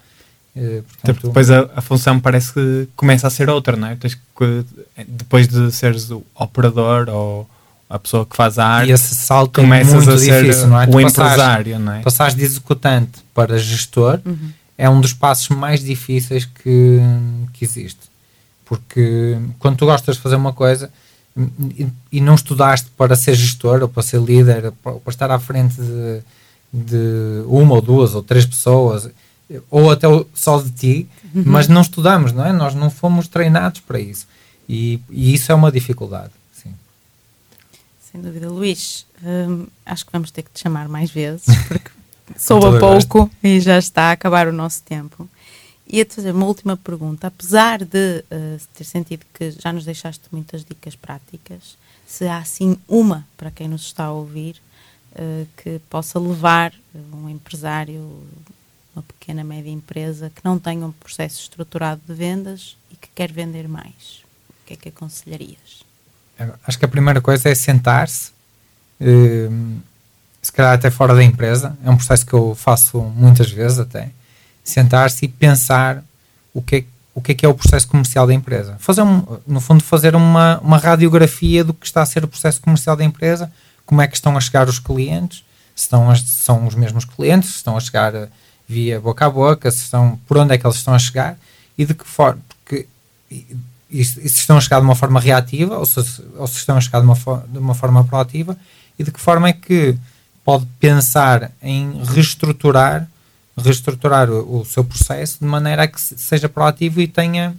Uh, 0.59 0.83
portanto, 0.83 1.27
depois 1.29 1.51
a, 1.51 1.71
a, 1.77 1.81
função 1.81 2.19
parece 2.19 2.53
que 2.53 2.89
começa 2.97 3.27
a 3.27 3.31
ser 3.31 3.49
outra, 3.49 3.77
não 3.77 3.87
é? 3.87 3.95
Tens 3.95 4.15
que, 4.15 4.65
depois 5.07 5.47
de 5.47 5.71
seres 5.71 6.11
o 6.11 6.25
operador 6.35 7.09
ou 7.09 7.49
a 7.89 7.99
pessoa 7.99 8.27
que 8.27 8.37
faz 8.37 8.59
a 8.59 8.67
arte, 8.67 8.91
e 8.91 8.93
esse 8.93 9.15
salto 9.15 9.61
é 9.61 9.65
muito 9.65 10.11
a 10.11 10.19
ser 10.19 10.43
difícil, 10.43 10.67
não 10.67 10.81
é? 10.81 10.87
o 10.87 11.01
empresário, 11.01 11.79
não 11.79 11.93
é? 11.93 12.01
Passares 12.01 12.35
de 12.35 12.43
executante 12.43 13.21
para 13.33 13.57
gestor 13.57 14.21
uhum. 14.27 14.51
é 14.77 14.91
um 14.91 15.01
dos 15.01 15.13
passos 15.13 15.49
mais 15.49 15.83
difíceis 15.83 16.45
que, 16.45 17.01
que 17.53 17.65
existe. 17.65 18.09
Porque 18.65 19.39
quando 19.59 19.77
tu 19.77 19.87
gostas 19.87 20.17
de 20.17 20.23
fazer 20.23 20.37
uma 20.37 20.53
coisa, 20.53 20.91
e, 22.11 22.21
não 22.21 22.35
estudaste 22.35 22.89
para 22.97 23.15
ser 23.15 23.35
gestor 23.35 23.83
ou 23.83 23.89
para 23.89 24.03
ser 24.03 24.21
líder, 24.21 24.73
para, 24.83 24.93
para 24.95 25.11
estar 25.11 25.31
à 25.31 25.39
frente 25.39 25.77
de, 25.81 26.21
de, 26.73 27.43
uma 27.47 27.77
ou 27.77 27.81
duas 27.81 28.15
ou 28.15 28.23
três 28.23 28.45
pessoas, 28.45 29.09
ou 29.71 29.91
até 29.91 30.07
só 30.35 30.61
de 30.61 30.71
ti, 30.71 31.09
uhum. 31.35 31.45
mas 31.47 31.69
não 31.69 31.81
estudamos, 31.81 32.33
não 32.33 32.45
é? 32.45 32.53
Nós 32.53 32.75
não 32.75 32.91
fomos 32.91 33.29
treinados 33.29 33.81
para 33.81 33.99
isso. 33.99 34.27
E, 34.69 35.01
e 35.09 35.35
isso 35.35 35.51
é 35.51 35.55
uma 35.55 35.73
dificuldade. 35.73 36.33
Sim. 36.53 36.75
Sem 38.13 38.21
dúvida. 38.21 38.51
Luís, 38.51 39.07
hum, 39.23 39.67
acho 39.87 40.05
que 40.05 40.13
vamos 40.13 40.31
ter 40.31 40.43
que 40.43 40.51
te 40.51 40.61
chamar 40.61 40.89
mais 40.89 41.11
vezes, 41.11 41.47
porque 41.67 41.91
soube 42.37 42.79
pouco 42.79 43.31
e 43.43 43.59
já 43.61 43.79
está 43.79 44.05
a 44.05 44.13
acabar 44.13 44.47
o 44.47 44.53
nosso 44.53 44.83
tempo. 44.83 45.29
Ia-te 45.91 46.17
fazer 46.17 46.33
uma 46.33 46.45
última 46.45 46.77
pergunta. 46.77 47.29
Apesar 47.29 47.83
de 47.83 48.23
uh, 48.31 48.61
ter 48.75 48.85
sentido 48.85 49.25
que 49.33 49.51
já 49.53 49.73
nos 49.73 49.87
deixaste 49.87 50.25
muitas 50.31 50.63
dicas 50.63 50.95
práticas, 50.95 51.79
se 52.07 52.27
há 52.27 52.37
assim 52.37 52.77
uma 52.87 53.27
para 53.39 53.51
quem 53.51 53.69
nos 53.69 53.83
está 53.83 54.05
a 54.05 54.13
ouvir 54.13 54.57
uh, 55.13 55.47
que 55.57 55.81
possa 55.89 56.19
levar 56.19 56.75
um 57.15 57.31
empresário, 57.31 58.07
uma 58.99 59.03
pequena, 59.03 59.45
média 59.45 59.71
empresa 59.71 60.31
que 60.35 60.45
não 60.45 60.59
tenha 60.59 60.85
um 60.85 60.93
processo 60.93 61.41
estruturado 61.41 62.01
de 62.07 62.13
vendas 62.13 62.77
e 62.91 62.97
que 62.97 63.09
quer 63.15 63.33
vender 63.33 63.69
mais, 63.69 64.23
o 64.51 64.67
que 64.67 64.75
é 64.75 64.77
que 64.77 64.89
aconselharias? 64.89 65.87
Acho 66.67 66.79
que 66.79 66.85
a 66.85 66.89
primeira 66.89 67.21
coisa 67.21 67.49
é 67.49 67.55
sentar-se, 67.55 68.31
uh, 69.01 69.81
se 70.41 70.53
calhar 70.53 70.75
até 70.75 70.91
fora 70.91 71.15
da 71.15 71.25
empresa. 71.25 71.77
É 71.85 71.91
um 71.91 71.97
processo 71.97 72.25
que 72.25 72.33
eu 72.33 72.55
faço 72.55 73.01
muitas 73.01 73.51
vezes 73.51 73.79
até 73.79 74.11
sentar-se 74.63 75.25
e 75.25 75.29
pensar 75.29 76.05
o 76.55 76.63
que, 76.63 76.77
é, 76.77 76.85
o 77.15 77.21
que 77.21 77.33
é 77.33 77.35
que 77.35 77.47
é 77.47 77.49
o 77.49 77.55
processo 77.55 77.89
comercial 77.89 78.27
da 78.27 78.35
empresa. 78.35 78.77
Fazer 78.79 79.03
um, 79.03 79.25
no 79.47 79.61
fundo, 79.61 79.83
fazer 79.83 80.15
uma, 80.15 80.59
uma 80.61 80.79
radiografia 80.79 81.65
do 81.65 81.75
que 81.75 81.87
está 81.87 82.03
a 82.03 82.07
ser 82.07 82.23
o 82.23 82.29
processo 82.29 82.61
comercial 82.61 82.95
da 82.95 83.05
empresa, 83.05 83.51
como 83.85 84.01
é 84.01 84.07
que 84.07 84.15
estão 84.15 84.37
a 84.37 84.41
chegar 84.41 84.69
os 84.69 84.79
clientes, 84.79 85.45
se 85.75 85.85
estão 85.85 86.11
a, 86.11 86.15
são 86.15 86.67
os 86.67 86.75
mesmos 86.75 87.05
clientes, 87.05 87.51
se 87.51 87.57
estão 87.57 87.77
a 87.77 87.81
chegar 87.81 88.13
via 88.69 89.01
boca 89.01 89.27
a 89.27 89.31
boca, 89.31 89.71
se 89.71 89.85
estão, 89.85 90.19
por 90.27 90.37
onde 90.37 90.55
é 90.55 90.59
que 90.59 90.67
eles 90.67 90.77
estão 90.77 90.95
a 90.95 90.99
chegar 90.99 91.39
e 91.77 91.87
de 91.87 91.95
que 91.95 92.05
forma, 92.05 92.41
porque 92.49 92.87
e, 93.31 93.47
e 93.91 94.05
se 94.05 94.27
estão 94.27 94.59
a 94.59 94.61
chegar 94.61 94.81
de 94.81 94.85
uma 94.85 94.95
forma 94.95 95.19
reativa 95.19 95.79
ou 95.79 95.87
se, 95.87 95.99
ou 96.37 96.47
se 96.47 96.57
estão 96.59 96.77
a 96.77 96.81
chegar 96.81 97.01
de 97.01 97.07
uma, 97.07 97.17
de 97.49 97.59
uma 97.59 97.75
forma 97.75 98.05
proativa 98.05 98.57
e 98.99 99.05
de 99.05 99.11
que 99.11 99.21
forma 99.21 99.49
é 99.49 99.53
que 99.53 99.97
pode 100.45 100.67
pensar 100.79 101.51
em 101.63 102.03
reestruturar 102.05 103.09
reestruturar 103.59 104.31
o, 104.31 104.61
o, 104.61 104.65
seu 104.65 104.85
processo 104.85 105.39
de 105.41 105.47
maneira 105.47 105.83
a 105.83 105.87
que 105.87 106.01
seja 106.01 106.49
proativo 106.49 107.01
e 107.01 107.09
tenha, 107.09 107.55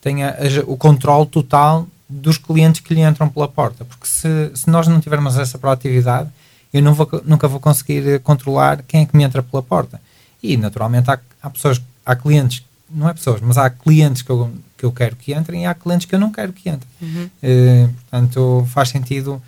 tenha 0.00 0.36
o 0.66 0.76
controle 0.76 1.26
total 1.26 1.86
dos 2.08 2.38
clientes 2.38 2.80
que 2.80 2.94
lhe 2.94 3.02
entram 3.02 3.28
pela 3.28 3.48
porta. 3.48 3.84
Porque 3.84 4.06
se, 4.06 4.50
se 4.54 4.68
nós 4.68 4.88
não 4.88 5.00
tivermos 5.00 5.36
essa 5.38 5.58
proatividade, 5.58 6.30
eu 6.72 6.82
não 6.82 6.94
vou, 6.94 7.08
nunca 7.24 7.46
vou 7.46 7.60
conseguir 7.60 8.20
controlar 8.20 8.82
quem 8.82 9.02
é 9.02 9.06
que 9.06 9.16
me 9.16 9.22
entra 9.22 9.42
pela 9.42 9.62
porta. 9.62 10.00
E, 10.42 10.56
naturalmente, 10.56 11.10
há, 11.10 11.18
há 11.42 11.50
pessoas, 11.50 11.80
há 12.04 12.16
clientes, 12.16 12.64
não 12.90 13.08
é 13.08 13.14
pessoas, 13.14 13.40
mas 13.40 13.58
há 13.58 13.68
clientes 13.68 14.22
que 14.22 14.30
eu, 14.30 14.50
que 14.76 14.84
eu 14.84 14.92
quero 14.92 15.16
que 15.16 15.34
entrem 15.34 15.62
e 15.62 15.66
há 15.66 15.74
clientes 15.74 16.06
que 16.06 16.14
eu 16.14 16.18
não 16.18 16.32
quero 16.32 16.52
que 16.52 16.68
entrem. 16.68 16.90
Uhum. 17.00 17.30
Uh, 17.42 17.88
portanto, 17.88 18.66
faz 18.70 18.88
sentido 18.88 19.40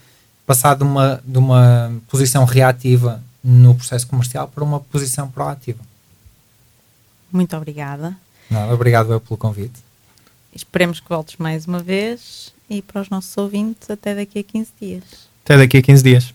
passar 0.46 0.74
de 0.74 0.82
uma, 0.82 1.20
de 1.24 1.38
uma 1.38 1.92
posição 2.08 2.44
reativa 2.44 3.22
no 3.42 3.74
processo 3.74 4.06
comercial 4.06 4.48
para 4.48 4.62
uma 4.62 4.80
posição 4.80 5.28
proativa. 5.28 5.80
Muito 7.32 7.56
obrigada. 7.56 8.16
Não, 8.50 8.72
obrigado 8.72 9.12
eu 9.12 9.20
pelo 9.20 9.36
convite. 9.36 9.82
Esperemos 10.54 11.00
que 11.00 11.08
voltes 11.08 11.36
mais 11.38 11.66
uma 11.66 11.80
vez 11.80 12.52
e 12.70 12.80
para 12.80 13.02
os 13.02 13.08
nossos 13.10 13.36
ouvintes 13.36 13.90
até 13.90 14.14
daqui 14.14 14.38
a 14.38 14.42
15 14.42 14.70
dias. 14.80 15.02
Até 15.44 15.58
daqui 15.58 15.78
a 15.78 15.82
15 15.82 16.02
dias. 16.02 16.34